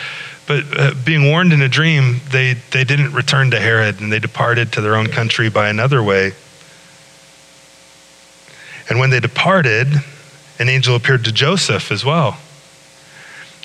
But 0.46 0.64
uh, 0.78 0.94
being 1.04 1.28
warned 1.28 1.52
in 1.52 1.62
a 1.62 1.68
dream, 1.68 2.20
they, 2.30 2.54
they 2.72 2.84
didn't 2.84 3.12
return 3.12 3.50
to 3.52 3.60
Herod 3.60 4.00
and 4.00 4.12
they 4.12 4.18
departed 4.18 4.72
to 4.72 4.80
their 4.80 4.96
own 4.96 5.06
country 5.06 5.48
by 5.48 5.68
another 5.68 6.02
way. 6.02 6.32
And 8.88 8.98
when 8.98 9.10
they 9.10 9.20
departed, 9.20 9.88
an 10.58 10.68
angel 10.68 10.96
appeared 10.96 11.24
to 11.24 11.32
Joseph 11.32 11.92
as 11.92 12.04
well 12.04 12.38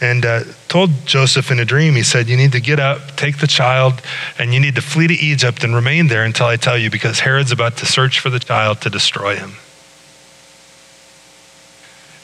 and 0.02 0.26
uh, 0.26 0.44
told 0.68 0.92
Joseph 1.06 1.50
in 1.52 1.60
a 1.60 1.66
dream, 1.66 1.96
he 1.96 2.04
said, 2.04 2.28
You 2.28 2.38
need 2.38 2.52
to 2.52 2.62
get 2.62 2.80
up, 2.80 3.16
take 3.16 3.40
the 3.40 3.48
child, 3.48 4.02
and 4.38 4.54
you 4.54 4.60
need 4.60 4.76
to 4.76 4.82
flee 4.82 5.08
to 5.08 5.13
Egypt 5.13 5.63
and 5.63 5.74
remain 5.74 6.08
there 6.08 6.24
until 6.24 6.46
I 6.46 6.56
tell 6.56 6.78
you, 6.78 6.92
because 6.92 7.20
Herod's 7.20 7.52
about 7.52 7.78
to 7.78 7.86
search 7.86 8.20
for 8.20 8.30
the 8.30 8.40
child 8.40 8.82
to 8.82 8.90
destroy 8.90 9.36
him. 9.36 9.56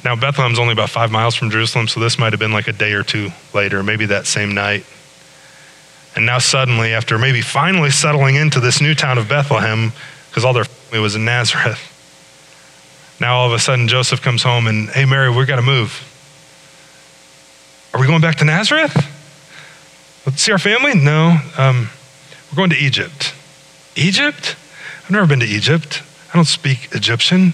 Now, 0.03 0.15
Bethlehem's 0.15 0.59
only 0.59 0.73
about 0.73 0.89
five 0.89 1.11
miles 1.11 1.33
from 1.35 1.49
Jerusalem, 1.49 1.87
so 1.87 1.99
this 1.99 2.19
might 2.19 2.33
have 2.33 2.39
been 2.39 2.51
like 2.51 2.67
a 2.67 2.73
day 2.73 2.91
or 2.93 3.03
two 3.03 3.29
later, 3.53 3.83
maybe 3.83 4.07
that 4.07 4.25
same 4.25 4.53
night. 4.53 4.85
And 6.15 6.25
now, 6.25 6.39
suddenly, 6.39 6.93
after 6.93 7.17
maybe 7.17 7.41
finally 7.41 7.89
settling 7.89 8.35
into 8.35 8.59
this 8.59 8.81
new 8.81 8.95
town 8.95 9.17
of 9.17 9.29
Bethlehem, 9.29 9.93
because 10.29 10.43
all 10.43 10.53
their 10.53 10.65
family 10.65 11.01
was 11.01 11.15
in 11.15 11.23
Nazareth, 11.23 11.79
now 13.19 13.35
all 13.37 13.47
of 13.47 13.53
a 13.53 13.59
sudden 13.59 13.87
Joseph 13.87 14.21
comes 14.21 14.43
home 14.43 14.67
and, 14.67 14.89
hey, 14.89 15.05
Mary, 15.05 15.29
we've 15.29 15.47
got 15.47 15.55
to 15.55 15.61
move. 15.61 16.09
Are 17.93 18.01
we 18.01 18.07
going 18.07 18.21
back 18.21 18.37
to 18.37 18.45
Nazareth? 18.45 18.95
Let's 20.25 20.41
see 20.41 20.51
our 20.51 20.59
family? 20.59 20.95
No. 20.95 21.37
Um, 21.57 21.89
we're 22.51 22.57
going 22.57 22.71
to 22.71 22.77
Egypt. 22.77 23.33
Egypt? 23.95 24.55
I've 25.03 25.11
never 25.11 25.27
been 25.27 25.39
to 25.39 25.45
Egypt. 25.45 26.01
I 26.33 26.35
don't 26.37 26.45
speak 26.45 26.89
Egyptian. 26.91 27.53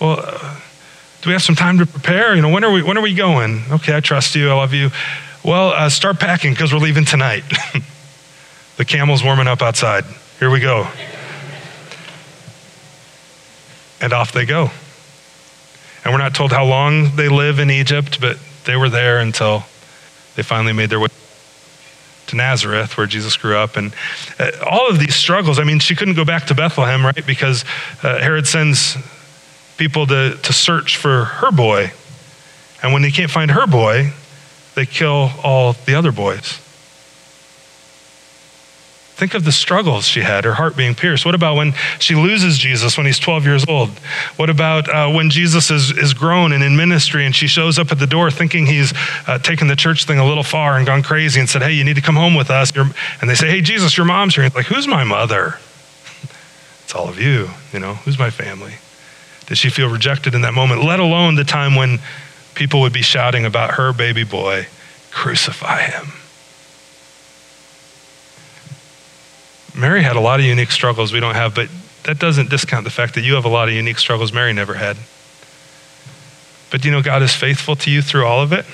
Well, 0.00 0.20
uh, 0.22 0.60
we 1.28 1.32
have 1.34 1.42
some 1.42 1.54
time 1.54 1.78
to 1.78 1.86
prepare? 1.86 2.34
You 2.34 2.42
know, 2.42 2.48
when 2.48 2.64
are 2.64 2.72
we, 2.72 2.82
when 2.82 2.96
are 2.96 3.02
we 3.02 3.14
going? 3.14 3.62
Okay, 3.70 3.94
I 3.94 4.00
trust 4.00 4.34
you. 4.34 4.50
I 4.50 4.54
love 4.54 4.72
you. 4.72 4.90
Well, 5.44 5.70
uh, 5.70 5.88
start 5.90 6.18
packing 6.18 6.52
because 6.52 6.72
we're 6.72 6.78
leaving 6.78 7.04
tonight. 7.04 7.44
the 8.76 8.84
camel's 8.84 9.22
warming 9.22 9.46
up 9.46 9.60
outside. 9.60 10.04
Here 10.38 10.50
we 10.50 10.60
go. 10.60 10.88
And 14.00 14.12
off 14.12 14.32
they 14.32 14.46
go. 14.46 14.70
And 16.04 16.14
we're 16.14 16.18
not 16.18 16.34
told 16.34 16.50
how 16.50 16.64
long 16.64 17.14
they 17.16 17.28
live 17.28 17.58
in 17.58 17.70
Egypt, 17.70 18.20
but 18.20 18.38
they 18.64 18.76
were 18.76 18.88
there 18.88 19.18
until 19.18 19.64
they 20.34 20.42
finally 20.42 20.72
made 20.72 20.88
their 20.88 21.00
way 21.00 21.08
to 22.28 22.36
Nazareth, 22.36 22.96
where 22.96 23.06
Jesus 23.06 23.36
grew 23.36 23.56
up. 23.56 23.76
And 23.76 23.92
uh, 24.38 24.50
all 24.68 24.88
of 24.88 24.98
these 24.98 25.14
struggles, 25.14 25.58
I 25.58 25.64
mean, 25.64 25.78
she 25.78 25.94
couldn't 25.94 26.14
go 26.14 26.24
back 26.24 26.46
to 26.46 26.54
Bethlehem, 26.54 27.04
right? 27.04 27.26
Because 27.26 27.64
uh, 28.02 28.18
Herod 28.18 28.46
sends 28.46 28.96
people 29.78 30.06
to, 30.08 30.36
to 30.36 30.52
search 30.52 30.96
for 30.96 31.24
her 31.24 31.50
boy. 31.50 31.92
And 32.82 32.92
when 32.92 33.02
they 33.02 33.10
can't 33.10 33.30
find 33.30 33.50
her 33.52 33.66
boy, 33.66 34.12
they 34.74 34.86
kill 34.86 35.30
all 35.42 35.72
the 35.72 35.94
other 35.94 36.12
boys. 36.12 36.60
Think 39.18 39.34
of 39.34 39.44
the 39.44 39.50
struggles 39.50 40.06
she 40.06 40.20
had, 40.20 40.44
her 40.44 40.54
heart 40.54 40.76
being 40.76 40.94
pierced. 40.94 41.26
What 41.26 41.34
about 41.34 41.56
when 41.56 41.74
she 41.98 42.14
loses 42.14 42.56
Jesus 42.56 42.96
when 42.96 43.04
he's 43.04 43.18
12 43.18 43.44
years 43.44 43.64
old? 43.66 43.88
What 44.36 44.48
about 44.48 44.88
uh, 44.88 45.10
when 45.10 45.28
Jesus 45.28 45.72
is, 45.72 45.90
is 45.90 46.14
grown 46.14 46.52
and 46.52 46.62
in 46.62 46.76
ministry 46.76 47.26
and 47.26 47.34
she 47.34 47.48
shows 47.48 47.80
up 47.80 47.90
at 47.90 47.98
the 47.98 48.06
door 48.06 48.30
thinking 48.30 48.64
he's 48.64 48.92
uh, 49.26 49.40
taken 49.40 49.66
the 49.66 49.74
church 49.74 50.04
thing 50.04 50.20
a 50.20 50.24
little 50.24 50.44
far 50.44 50.76
and 50.76 50.86
gone 50.86 51.02
crazy 51.02 51.40
and 51.40 51.48
said, 51.48 51.62
Hey, 51.62 51.72
you 51.72 51.82
need 51.82 51.96
to 51.96 52.00
come 52.00 52.14
home 52.14 52.36
with 52.36 52.48
us. 52.48 52.70
And 52.76 53.28
they 53.28 53.34
say, 53.34 53.50
Hey, 53.50 53.60
Jesus, 53.60 53.96
your 53.96 54.06
mom's 54.06 54.36
here. 54.36 54.44
And 54.44 54.54
like, 54.54 54.66
Who's 54.66 54.86
my 54.86 55.02
mother? 55.02 55.58
it's 56.84 56.94
all 56.94 57.08
of 57.08 57.20
you. 57.20 57.48
You 57.72 57.80
know, 57.80 57.94
who's 57.94 58.20
my 58.20 58.30
family? 58.30 58.74
Did 59.48 59.58
she 59.58 59.70
feel 59.70 59.88
rejected 59.88 60.34
in 60.34 60.42
that 60.42 60.54
moment? 60.54 60.84
Let 60.84 61.00
alone 61.00 61.34
the 61.34 61.44
time 61.44 61.74
when 61.74 61.98
people 62.54 62.80
would 62.82 62.92
be 62.92 63.02
shouting 63.02 63.44
about 63.44 63.72
her 63.72 63.92
baby 63.92 64.24
boy, 64.24 64.66
Crucify 65.10 65.82
him. 65.82 66.12
Mary 69.74 70.02
had 70.02 70.16
a 70.16 70.20
lot 70.20 70.38
of 70.38 70.46
unique 70.46 70.70
struggles 70.70 71.12
we 71.12 71.20
don't 71.20 71.34
have, 71.34 71.54
but 71.54 71.68
that 72.04 72.18
doesn't 72.18 72.50
discount 72.50 72.84
the 72.84 72.90
fact 72.90 73.14
that 73.14 73.22
you 73.22 73.34
have 73.34 73.44
a 73.44 73.48
lot 73.48 73.68
of 73.68 73.74
unique 73.74 73.98
struggles 73.98 74.32
Mary 74.32 74.52
never 74.52 74.74
had. 74.74 74.96
But 76.70 76.82
do 76.82 76.88
you 76.88 76.94
know 76.94 77.02
God 77.02 77.22
is 77.22 77.34
faithful 77.34 77.74
to 77.76 77.90
you 77.90 78.02
through 78.02 78.26
all 78.26 78.42
of 78.42 78.52
it? 78.52 78.66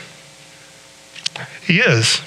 He 1.65 1.79
is. 1.79 2.21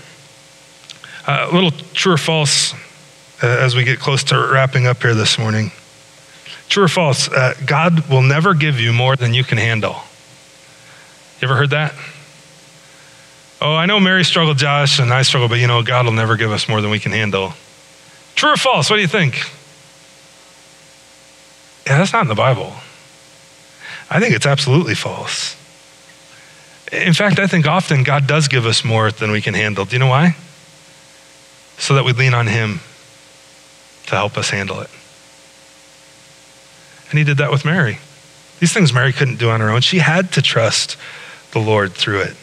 Uh, 1.25 1.49
a 1.51 1.53
little 1.53 1.71
true 1.71 2.13
or 2.13 2.17
false 2.17 2.73
uh, 3.43 3.47
as 3.47 3.75
we 3.75 3.83
get 3.83 3.99
close 3.99 4.23
to 4.25 4.49
wrapping 4.51 4.87
up 4.87 5.01
here 5.01 5.13
this 5.13 5.37
morning. 5.37 5.71
True 6.69 6.83
or 6.83 6.87
false, 6.87 7.29
uh, 7.29 7.53
God 7.65 8.09
will 8.09 8.21
never 8.21 8.53
give 8.53 8.79
you 8.79 8.91
more 8.91 9.15
than 9.15 9.33
you 9.33 9.43
can 9.43 9.57
handle. 9.57 9.95
You 11.39 11.47
ever 11.47 11.55
heard 11.55 11.69
that? 11.69 11.93
Oh, 13.61 13.73
I 13.73 13.85
know 13.85 13.99
Mary 13.99 14.23
struggled, 14.23 14.57
Josh, 14.57 14.99
and 14.99 15.11
I 15.13 15.23
struggle, 15.23 15.47
but 15.47 15.59
you 15.59 15.67
know, 15.67 15.81
God 15.81 16.05
will 16.05 16.13
never 16.13 16.35
give 16.35 16.51
us 16.51 16.67
more 16.69 16.81
than 16.81 16.91
we 16.91 16.99
can 16.99 17.11
handle. 17.11 17.53
True 18.35 18.53
or 18.53 18.57
false? 18.57 18.89
What 18.89 18.97
do 18.97 19.01
you 19.01 19.07
think? 19.07 19.35
Yeah, 21.87 21.97
that's 21.97 22.13
not 22.13 22.23
in 22.23 22.27
the 22.27 22.35
Bible. 22.35 22.73
I 24.09 24.19
think 24.19 24.35
it's 24.35 24.45
absolutely 24.45 24.93
false. 24.93 25.55
In 26.91 27.13
fact, 27.13 27.39
I 27.39 27.47
think 27.47 27.67
often 27.67 28.03
God 28.03 28.27
does 28.27 28.47
give 28.47 28.65
us 28.65 28.83
more 28.83 29.11
than 29.11 29.31
we 29.31 29.41
can 29.41 29.53
handle. 29.53 29.85
Do 29.85 29.95
you 29.95 29.99
know 29.99 30.07
why? 30.07 30.35
So 31.77 31.95
that 31.95 32.05
we 32.05 32.13
lean 32.13 32.33
on 32.33 32.47
Him 32.47 32.79
to 34.07 34.15
help 34.15 34.37
us 34.37 34.49
handle 34.49 34.81
it. 34.81 34.89
And 37.09 37.19
He 37.19 37.25
did 37.25 37.37
that 37.37 37.51
with 37.51 37.65
Mary. 37.65 37.99
These 38.59 38.73
things 38.73 38.91
Mary 38.91 39.13
couldn't 39.13 39.37
do 39.37 39.49
on 39.49 39.61
her 39.61 39.69
own. 39.69 39.81
She 39.81 39.99
had 39.99 40.31
to 40.33 40.41
trust 40.41 40.97
the 41.51 41.59
Lord 41.59 41.93
through 41.93 42.21
it. 42.21 42.35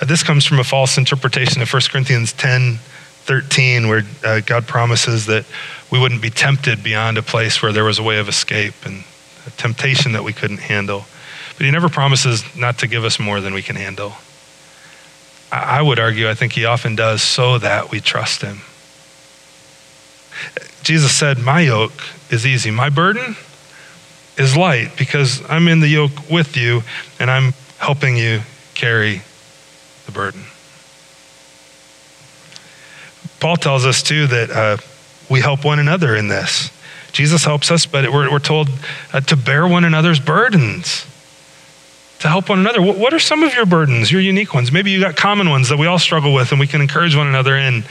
Uh, 0.00 0.06
this 0.06 0.22
comes 0.22 0.44
from 0.44 0.58
a 0.58 0.64
false 0.64 0.98
interpretation 0.98 1.62
of 1.62 1.72
1 1.72 1.82
Corinthians 1.90 2.32
10 2.32 2.78
13, 3.22 3.88
where 3.88 4.04
uh, 4.24 4.40
God 4.40 4.66
promises 4.66 5.26
that 5.26 5.44
we 5.90 5.98
wouldn't 5.98 6.22
be 6.22 6.30
tempted 6.30 6.82
beyond 6.82 7.18
a 7.18 7.22
place 7.22 7.60
where 7.60 7.72
there 7.72 7.84
was 7.84 7.98
a 7.98 8.02
way 8.02 8.18
of 8.18 8.26
escape 8.26 8.72
and 8.86 9.04
a 9.46 9.50
temptation 9.50 10.12
that 10.12 10.24
we 10.24 10.32
couldn't 10.32 10.60
handle. 10.60 11.04
But 11.56 11.66
He 11.66 11.70
never 11.70 11.90
promises 11.90 12.42
not 12.56 12.78
to 12.78 12.86
give 12.86 13.04
us 13.04 13.18
more 13.18 13.42
than 13.42 13.52
we 13.52 13.62
can 13.62 13.76
handle. 13.76 14.14
I, 15.52 15.78
I 15.78 15.82
would 15.82 15.98
argue, 15.98 16.28
I 16.30 16.34
think 16.34 16.54
He 16.54 16.64
often 16.64 16.96
does 16.96 17.22
so 17.22 17.58
that 17.58 17.90
we 17.90 18.00
trust 18.00 18.40
Him. 18.40 18.62
Jesus 20.82 21.14
said, 21.14 21.38
My 21.38 21.60
yoke 21.60 22.02
is 22.30 22.46
easy, 22.46 22.70
my 22.70 22.88
burden 22.88 23.36
is 24.38 24.56
light 24.56 24.96
because 24.96 25.42
I'm 25.50 25.68
in 25.68 25.80
the 25.80 25.88
yoke 25.88 26.30
with 26.30 26.56
you 26.56 26.82
and 27.18 27.30
I'm 27.30 27.52
helping 27.78 28.16
you 28.16 28.40
carry 28.74 29.22
the 30.06 30.12
burden. 30.12 30.42
Paul 33.40 33.56
tells 33.56 33.84
us 33.84 34.02
too 34.02 34.26
that 34.28 34.50
uh, 34.50 34.76
we 35.28 35.40
help 35.40 35.64
one 35.64 35.78
another 35.78 36.16
in 36.16 36.28
this. 36.28 36.70
Jesus 37.12 37.44
helps 37.44 37.70
us, 37.70 37.86
but 37.86 38.12
we're, 38.12 38.30
we're 38.30 38.38
told 38.38 38.68
uh, 39.12 39.20
to 39.20 39.36
bear 39.36 39.66
one 39.66 39.84
another's 39.84 40.20
burdens, 40.20 41.06
to 42.20 42.28
help 42.28 42.48
one 42.48 42.58
another. 42.58 42.82
What, 42.82 42.98
what 42.98 43.14
are 43.14 43.18
some 43.18 43.42
of 43.42 43.54
your 43.54 43.66
burdens, 43.66 44.10
your 44.10 44.20
unique 44.20 44.54
ones? 44.54 44.70
Maybe 44.70 44.90
you 44.90 45.00
got 45.00 45.16
common 45.16 45.50
ones 45.50 45.68
that 45.68 45.78
we 45.78 45.86
all 45.86 45.98
struggle 45.98 46.34
with 46.34 46.50
and 46.50 46.60
we 46.60 46.66
can 46.66 46.80
encourage 46.80 47.16
one 47.16 47.26
another 47.26 47.56
in. 47.56 47.84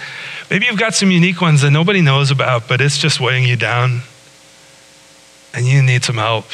Maybe 0.50 0.66
you've 0.66 0.80
got 0.80 0.94
some 0.94 1.12
unique 1.12 1.42
ones 1.42 1.62
that 1.62 1.72
nobody 1.72 2.02
knows 2.02 2.32
about, 2.32 2.68
but 2.68 2.80
it's 2.80 2.98
just 2.98 3.20
weighing 3.20 3.46
you 3.46 3.56
down 3.56 4.02
and 5.58 5.66
you 5.66 5.82
need 5.82 6.04
some 6.04 6.18
help. 6.18 6.46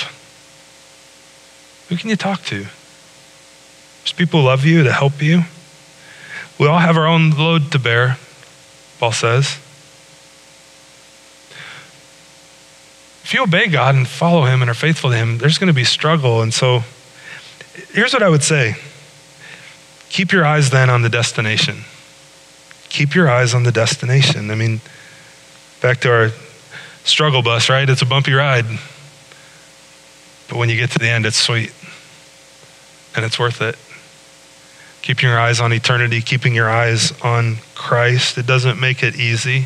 Who 1.89 1.97
can 1.97 2.09
you 2.09 2.15
talk 2.15 2.41
to? 2.45 2.59
There's 2.61 4.13
people 4.15 4.39
who 4.39 4.47
love 4.47 4.63
you, 4.63 4.83
to 4.83 4.93
help 4.93 5.21
you. 5.21 5.41
We 6.57 6.67
all 6.67 6.79
have 6.79 6.95
our 6.95 7.05
own 7.05 7.31
load 7.31 7.73
to 7.73 7.79
bear. 7.79 8.17
Paul 8.99 9.11
says. 9.11 9.59
If 13.25 13.33
you 13.33 13.43
obey 13.43 13.67
God 13.67 13.93
and 13.93 14.07
follow 14.07 14.45
Him 14.45 14.61
and 14.61 14.71
are 14.71 14.73
faithful 14.73 15.09
to 15.09 15.17
Him, 15.17 15.37
there's 15.37 15.57
going 15.57 15.67
to 15.67 15.73
be 15.73 15.83
struggle. 15.83 16.41
And 16.41 16.53
so 16.53 16.83
here's 17.91 18.13
what 18.13 18.23
I 18.23 18.29
would 18.29 18.43
say 18.43 18.75
keep 20.07 20.31
your 20.31 20.45
eyes 20.45 20.69
then 20.69 20.89
on 20.89 21.01
the 21.01 21.09
destination. 21.09 21.83
Keep 22.87 23.15
your 23.15 23.29
eyes 23.29 23.53
on 23.53 23.63
the 23.63 23.71
destination. 23.73 24.49
I 24.49 24.55
mean, 24.55 24.79
back 25.81 25.99
to 26.01 26.09
our 26.09 26.29
struggle 27.03 27.41
bus, 27.41 27.67
right? 27.67 27.89
It's 27.89 28.01
a 28.01 28.05
bumpy 28.05 28.31
ride. 28.31 28.65
But 30.53 30.59
when 30.59 30.69
you 30.69 30.75
get 30.75 30.91
to 30.91 30.99
the 30.99 31.09
end, 31.09 31.25
it's 31.25 31.35
sweet 31.35 31.73
and 33.15 33.25
it's 33.25 33.39
worth 33.39 33.59
it 33.59 33.75
keeping 35.01 35.27
your 35.27 35.39
eyes 35.39 35.59
on 35.59 35.73
eternity, 35.73 36.21
keeping 36.21 36.53
your 36.53 36.69
eyes 36.69 37.11
on 37.23 37.57
Christ. 37.73 38.37
It 38.37 38.45
doesn't 38.45 38.79
make 38.79 39.01
it 39.01 39.15
easy, 39.15 39.65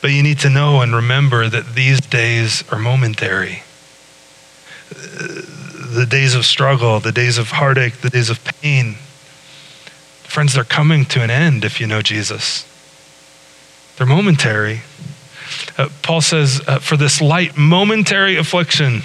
but 0.00 0.12
you 0.12 0.22
need 0.22 0.38
to 0.38 0.48
know 0.48 0.80
and 0.80 0.94
remember 0.94 1.48
that 1.48 1.74
these 1.74 2.00
days 2.00 2.64
are 2.70 2.78
momentary. 2.78 3.64
The 4.88 6.06
days 6.08 6.36
of 6.36 6.46
struggle, 6.46 7.00
the 7.00 7.10
days 7.10 7.36
of 7.36 7.50
heartache, 7.50 7.94
the 7.94 8.08
days 8.08 8.30
of 8.30 8.44
pain. 8.62 8.94
Friends, 10.22 10.54
they're 10.54 10.62
coming 10.62 11.04
to 11.06 11.22
an 11.22 11.30
end 11.30 11.64
if 11.64 11.80
you 11.80 11.88
know 11.88 12.02
Jesus. 12.02 12.64
They're 13.96 14.06
momentary. 14.06 14.82
Uh, 15.76 15.88
Paul 16.02 16.20
says, 16.20 16.62
uh, 16.68 16.78
for 16.78 16.96
this 16.96 17.20
light, 17.20 17.58
momentary 17.58 18.36
affliction 18.36 19.02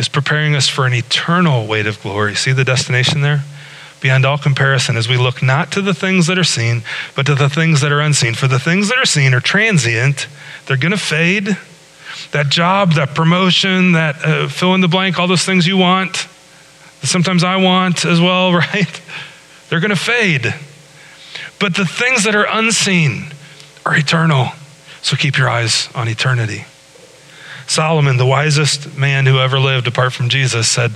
is 0.00 0.08
preparing 0.08 0.56
us 0.56 0.66
for 0.66 0.86
an 0.86 0.94
eternal 0.94 1.66
weight 1.66 1.86
of 1.86 2.02
glory. 2.02 2.34
See 2.34 2.52
the 2.52 2.64
destination 2.64 3.20
there? 3.20 3.44
beyond 4.00 4.24
all 4.24 4.38
comparison 4.38 4.96
as 4.96 5.08
we 5.08 5.16
look 5.18 5.42
not 5.42 5.70
to 5.72 5.82
the 5.82 5.92
things 5.92 6.26
that 6.26 6.38
are 6.38 6.42
seen, 6.42 6.82
but 7.14 7.26
to 7.26 7.34
the 7.34 7.50
things 7.50 7.82
that 7.82 7.92
are 7.92 8.00
unseen. 8.00 8.32
For 8.32 8.48
the 8.48 8.58
things 8.58 8.88
that 8.88 8.96
are 8.96 9.04
seen 9.04 9.34
are 9.34 9.40
transient, 9.40 10.26
they're 10.66 10.78
going 10.78 10.92
to 10.92 10.96
fade, 10.96 11.58
that 12.32 12.48
job, 12.48 12.92
that 12.92 13.14
promotion, 13.14 13.92
that 13.92 14.24
uh, 14.24 14.48
fill 14.48 14.74
in 14.74 14.80
the 14.80 14.88
blank, 14.88 15.18
all 15.18 15.28
those 15.28 15.44
things 15.44 15.66
you 15.66 15.76
want, 15.76 16.26
sometimes 17.02 17.44
I 17.44 17.56
want 17.56 18.04
as 18.04 18.20
well, 18.20 18.52
right? 18.54 19.02
They're 19.68 19.80
going 19.80 19.90
to 19.90 19.96
fade. 19.96 20.54
But 21.58 21.74
the 21.74 21.84
things 21.84 22.24
that 22.24 22.34
are 22.34 22.46
unseen 22.50 23.26
are 23.84 23.94
eternal. 23.94 24.48
So 25.02 25.16
keep 25.16 25.36
your 25.36 25.48
eyes 25.48 25.88
on 25.94 26.08
eternity. 26.08 26.64
Solomon, 27.70 28.16
the 28.16 28.26
wisest 28.26 28.98
man 28.98 29.26
who 29.26 29.38
ever 29.38 29.60
lived 29.60 29.86
apart 29.86 30.12
from 30.12 30.28
Jesus, 30.28 30.66
said 30.66 30.90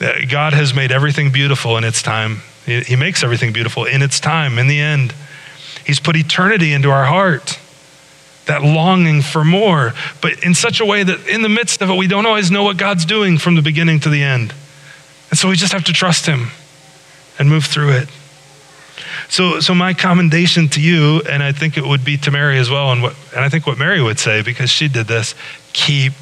uh, 0.00 0.12
God 0.30 0.54
has 0.54 0.72
made 0.72 0.90
everything 0.90 1.30
beautiful 1.30 1.76
in 1.76 1.84
its 1.84 2.02
time. 2.02 2.40
He 2.64 2.96
makes 2.96 3.22
everything 3.22 3.52
beautiful 3.52 3.84
in 3.84 4.00
its 4.00 4.20
time, 4.20 4.58
in 4.58 4.66
the 4.66 4.80
end. 4.80 5.14
He's 5.84 6.00
put 6.00 6.16
eternity 6.16 6.72
into 6.72 6.90
our 6.90 7.04
heart, 7.04 7.58
that 8.46 8.62
longing 8.62 9.20
for 9.20 9.44
more, 9.44 9.92
but 10.22 10.42
in 10.42 10.54
such 10.54 10.80
a 10.80 10.86
way 10.86 11.02
that 11.02 11.28
in 11.28 11.42
the 11.42 11.50
midst 11.50 11.82
of 11.82 11.90
it, 11.90 11.94
we 11.94 12.06
don't 12.06 12.24
always 12.24 12.50
know 12.50 12.62
what 12.62 12.78
God's 12.78 13.04
doing 13.04 13.36
from 13.36 13.54
the 13.54 13.60
beginning 13.60 14.00
to 14.00 14.08
the 14.08 14.22
end. 14.22 14.54
And 15.28 15.38
so 15.38 15.50
we 15.50 15.56
just 15.56 15.74
have 15.74 15.84
to 15.84 15.92
trust 15.92 16.24
Him 16.24 16.48
and 17.38 17.50
move 17.50 17.66
through 17.66 17.90
it. 17.90 18.08
So, 19.28 19.60
so 19.60 19.74
my 19.74 19.94
commendation 19.94 20.68
to 20.70 20.80
you, 20.80 21.22
and 21.28 21.42
I 21.42 21.52
think 21.52 21.76
it 21.76 21.84
would 21.84 22.04
be 22.04 22.16
to 22.18 22.30
Mary 22.30 22.58
as 22.58 22.70
well, 22.70 22.92
and, 22.92 23.02
what, 23.02 23.16
and 23.34 23.44
I 23.44 23.48
think 23.48 23.66
what 23.66 23.78
Mary 23.78 24.02
would 24.02 24.18
say, 24.18 24.42
because 24.42 24.70
she 24.70 24.88
did 24.88 25.06
this 25.06 25.34
keep 25.72 26.12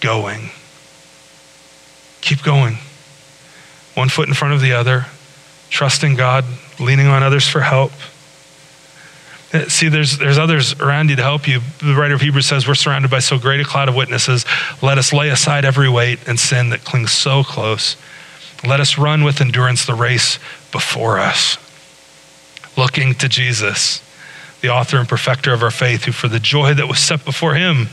going. 0.00 0.50
Keep 2.20 2.42
going. 2.42 2.78
One 3.94 4.08
foot 4.08 4.28
in 4.28 4.34
front 4.34 4.54
of 4.54 4.60
the 4.60 4.72
other, 4.72 5.06
trusting 5.70 6.16
God, 6.16 6.44
leaning 6.78 7.06
on 7.06 7.22
others 7.22 7.46
for 7.46 7.60
help. 7.60 7.92
Uh, 9.52 9.66
see, 9.68 9.88
there's, 9.88 10.18
there's 10.18 10.36
others 10.36 10.78
around 10.78 11.08
you 11.08 11.16
to 11.16 11.22
help 11.22 11.48
you. 11.48 11.60
The 11.80 11.94
writer 11.94 12.14
of 12.14 12.20
Hebrews 12.20 12.46
says, 12.46 12.68
We're 12.68 12.74
surrounded 12.74 13.10
by 13.10 13.20
so 13.20 13.38
great 13.38 13.60
a 13.60 13.64
cloud 13.64 13.88
of 13.88 13.94
witnesses. 13.94 14.44
Let 14.82 14.98
us 14.98 15.12
lay 15.12 15.30
aside 15.30 15.64
every 15.64 15.88
weight 15.88 16.28
and 16.28 16.38
sin 16.38 16.68
that 16.70 16.84
clings 16.84 17.12
so 17.12 17.42
close. 17.42 17.96
Let 18.66 18.80
us 18.80 18.98
run 18.98 19.24
with 19.24 19.40
endurance 19.40 19.86
the 19.86 19.94
race 19.94 20.38
before 20.70 21.18
us, 21.18 21.56
looking 22.78 23.12
to 23.16 23.28
Jesus, 23.28 24.00
the 24.62 24.68
author 24.68 24.96
and 24.96 25.08
perfecter 25.08 25.52
of 25.52 25.62
our 25.62 25.70
faith, 25.70 26.04
who 26.04 26.12
for 26.12 26.28
the 26.28 26.40
joy 26.40 26.72
that 26.72 26.86
was 26.86 26.98
set 26.98 27.24
before 27.24 27.54
him 27.54 27.88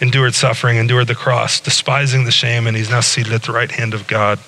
endured 0.00 0.34
suffering, 0.34 0.76
endured 0.76 1.08
the 1.08 1.14
cross, 1.14 1.60
despising 1.60 2.24
the 2.24 2.30
shame, 2.30 2.66
and 2.66 2.76
he's 2.76 2.88
now 2.88 3.00
seated 3.00 3.32
at 3.32 3.42
the 3.42 3.52
right 3.52 3.70
hand 3.70 3.92
of 3.92 4.06
God. 4.06 4.38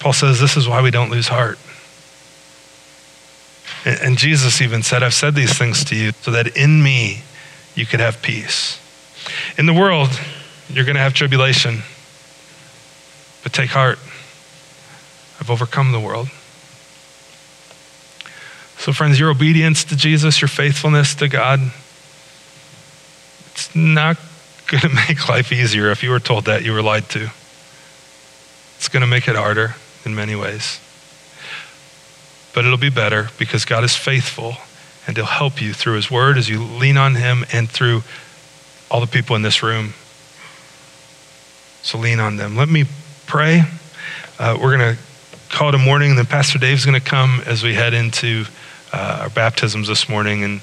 Paul 0.00 0.12
says 0.12 0.40
this 0.40 0.56
is 0.56 0.68
why 0.68 0.82
we 0.82 0.90
don't 0.90 1.10
lose 1.10 1.28
heart. 1.28 1.58
And 3.84 4.18
Jesus 4.18 4.60
even 4.60 4.82
said, 4.82 5.02
I've 5.02 5.14
said 5.14 5.34
these 5.34 5.56
things 5.56 5.84
to 5.86 5.96
you 5.96 6.12
so 6.22 6.32
that 6.32 6.56
in 6.56 6.82
me 6.82 7.22
you 7.76 7.86
could 7.86 8.00
have 8.00 8.20
peace. 8.20 8.80
In 9.56 9.66
the 9.66 9.72
world, 9.72 10.08
you're 10.68 10.84
going 10.84 10.96
to 10.96 11.00
have 11.00 11.14
tribulation. 11.14 11.82
But 13.42 13.52
take 13.52 13.70
heart. 13.70 13.98
I've 15.42 15.50
overcome 15.50 15.90
the 15.90 15.98
world. 15.98 16.28
So, 18.78 18.92
friends, 18.92 19.18
your 19.18 19.28
obedience 19.28 19.82
to 19.86 19.96
Jesus, 19.96 20.40
your 20.40 20.46
faithfulness 20.46 21.16
to 21.16 21.26
God, 21.26 21.58
it's 23.50 23.74
not 23.74 24.18
going 24.68 24.82
to 24.82 24.88
make 25.08 25.28
life 25.28 25.50
easier. 25.50 25.90
If 25.90 26.04
you 26.04 26.10
were 26.10 26.20
told 26.20 26.44
that, 26.44 26.64
you 26.64 26.72
were 26.72 26.80
lied 26.80 27.08
to. 27.08 27.32
It's 28.76 28.86
going 28.86 29.00
to 29.00 29.08
make 29.08 29.26
it 29.26 29.34
harder 29.34 29.74
in 30.04 30.14
many 30.14 30.36
ways. 30.36 30.78
But 32.54 32.64
it'll 32.64 32.78
be 32.78 32.88
better 32.88 33.30
because 33.36 33.64
God 33.64 33.82
is 33.82 33.96
faithful 33.96 34.54
and 35.08 35.16
He'll 35.16 35.26
help 35.26 35.60
you 35.60 35.72
through 35.72 35.96
His 35.96 36.08
Word 36.08 36.38
as 36.38 36.48
you 36.48 36.62
lean 36.62 36.96
on 36.96 37.16
Him 37.16 37.44
and 37.52 37.68
through 37.68 38.04
all 38.92 39.00
the 39.00 39.08
people 39.08 39.34
in 39.34 39.42
this 39.42 39.60
room. 39.60 39.94
So 41.82 41.98
lean 41.98 42.20
on 42.20 42.36
them. 42.36 42.56
Let 42.56 42.68
me 42.68 42.84
pray. 43.26 43.62
Uh, 44.38 44.56
we're 44.60 44.76
going 44.76 44.94
to 44.94 45.02
call 45.52 45.68
it 45.68 45.74
a 45.74 45.78
morning, 45.78 46.10
and 46.10 46.18
then 46.18 46.26
Pastor 46.26 46.58
Dave's 46.58 46.84
going 46.84 47.00
to 47.00 47.06
come 47.06 47.40
as 47.46 47.62
we 47.62 47.74
head 47.74 47.94
into 47.94 48.44
uh, 48.92 49.20
our 49.22 49.30
baptisms 49.30 49.86
this 49.86 50.08
morning. 50.08 50.42
And 50.42 50.60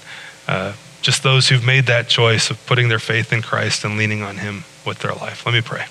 uh, 0.48 0.74
just 1.02 1.24
those 1.24 1.48
who've 1.48 1.66
made 1.66 1.86
that 1.86 2.10
choice 2.10 2.50
of 2.50 2.64
putting 2.66 2.90
their 2.90 3.00
faith 3.00 3.32
in 3.32 3.42
Christ 3.42 3.86
and 3.86 3.98
leaning 3.98 4.24
on 4.24 4.38
Him 4.38 4.66
with 4.86 5.00
their 5.00 5.14
life. 5.14 5.46
Let 5.46 5.54
me 5.54 5.62
pray. 5.62 5.86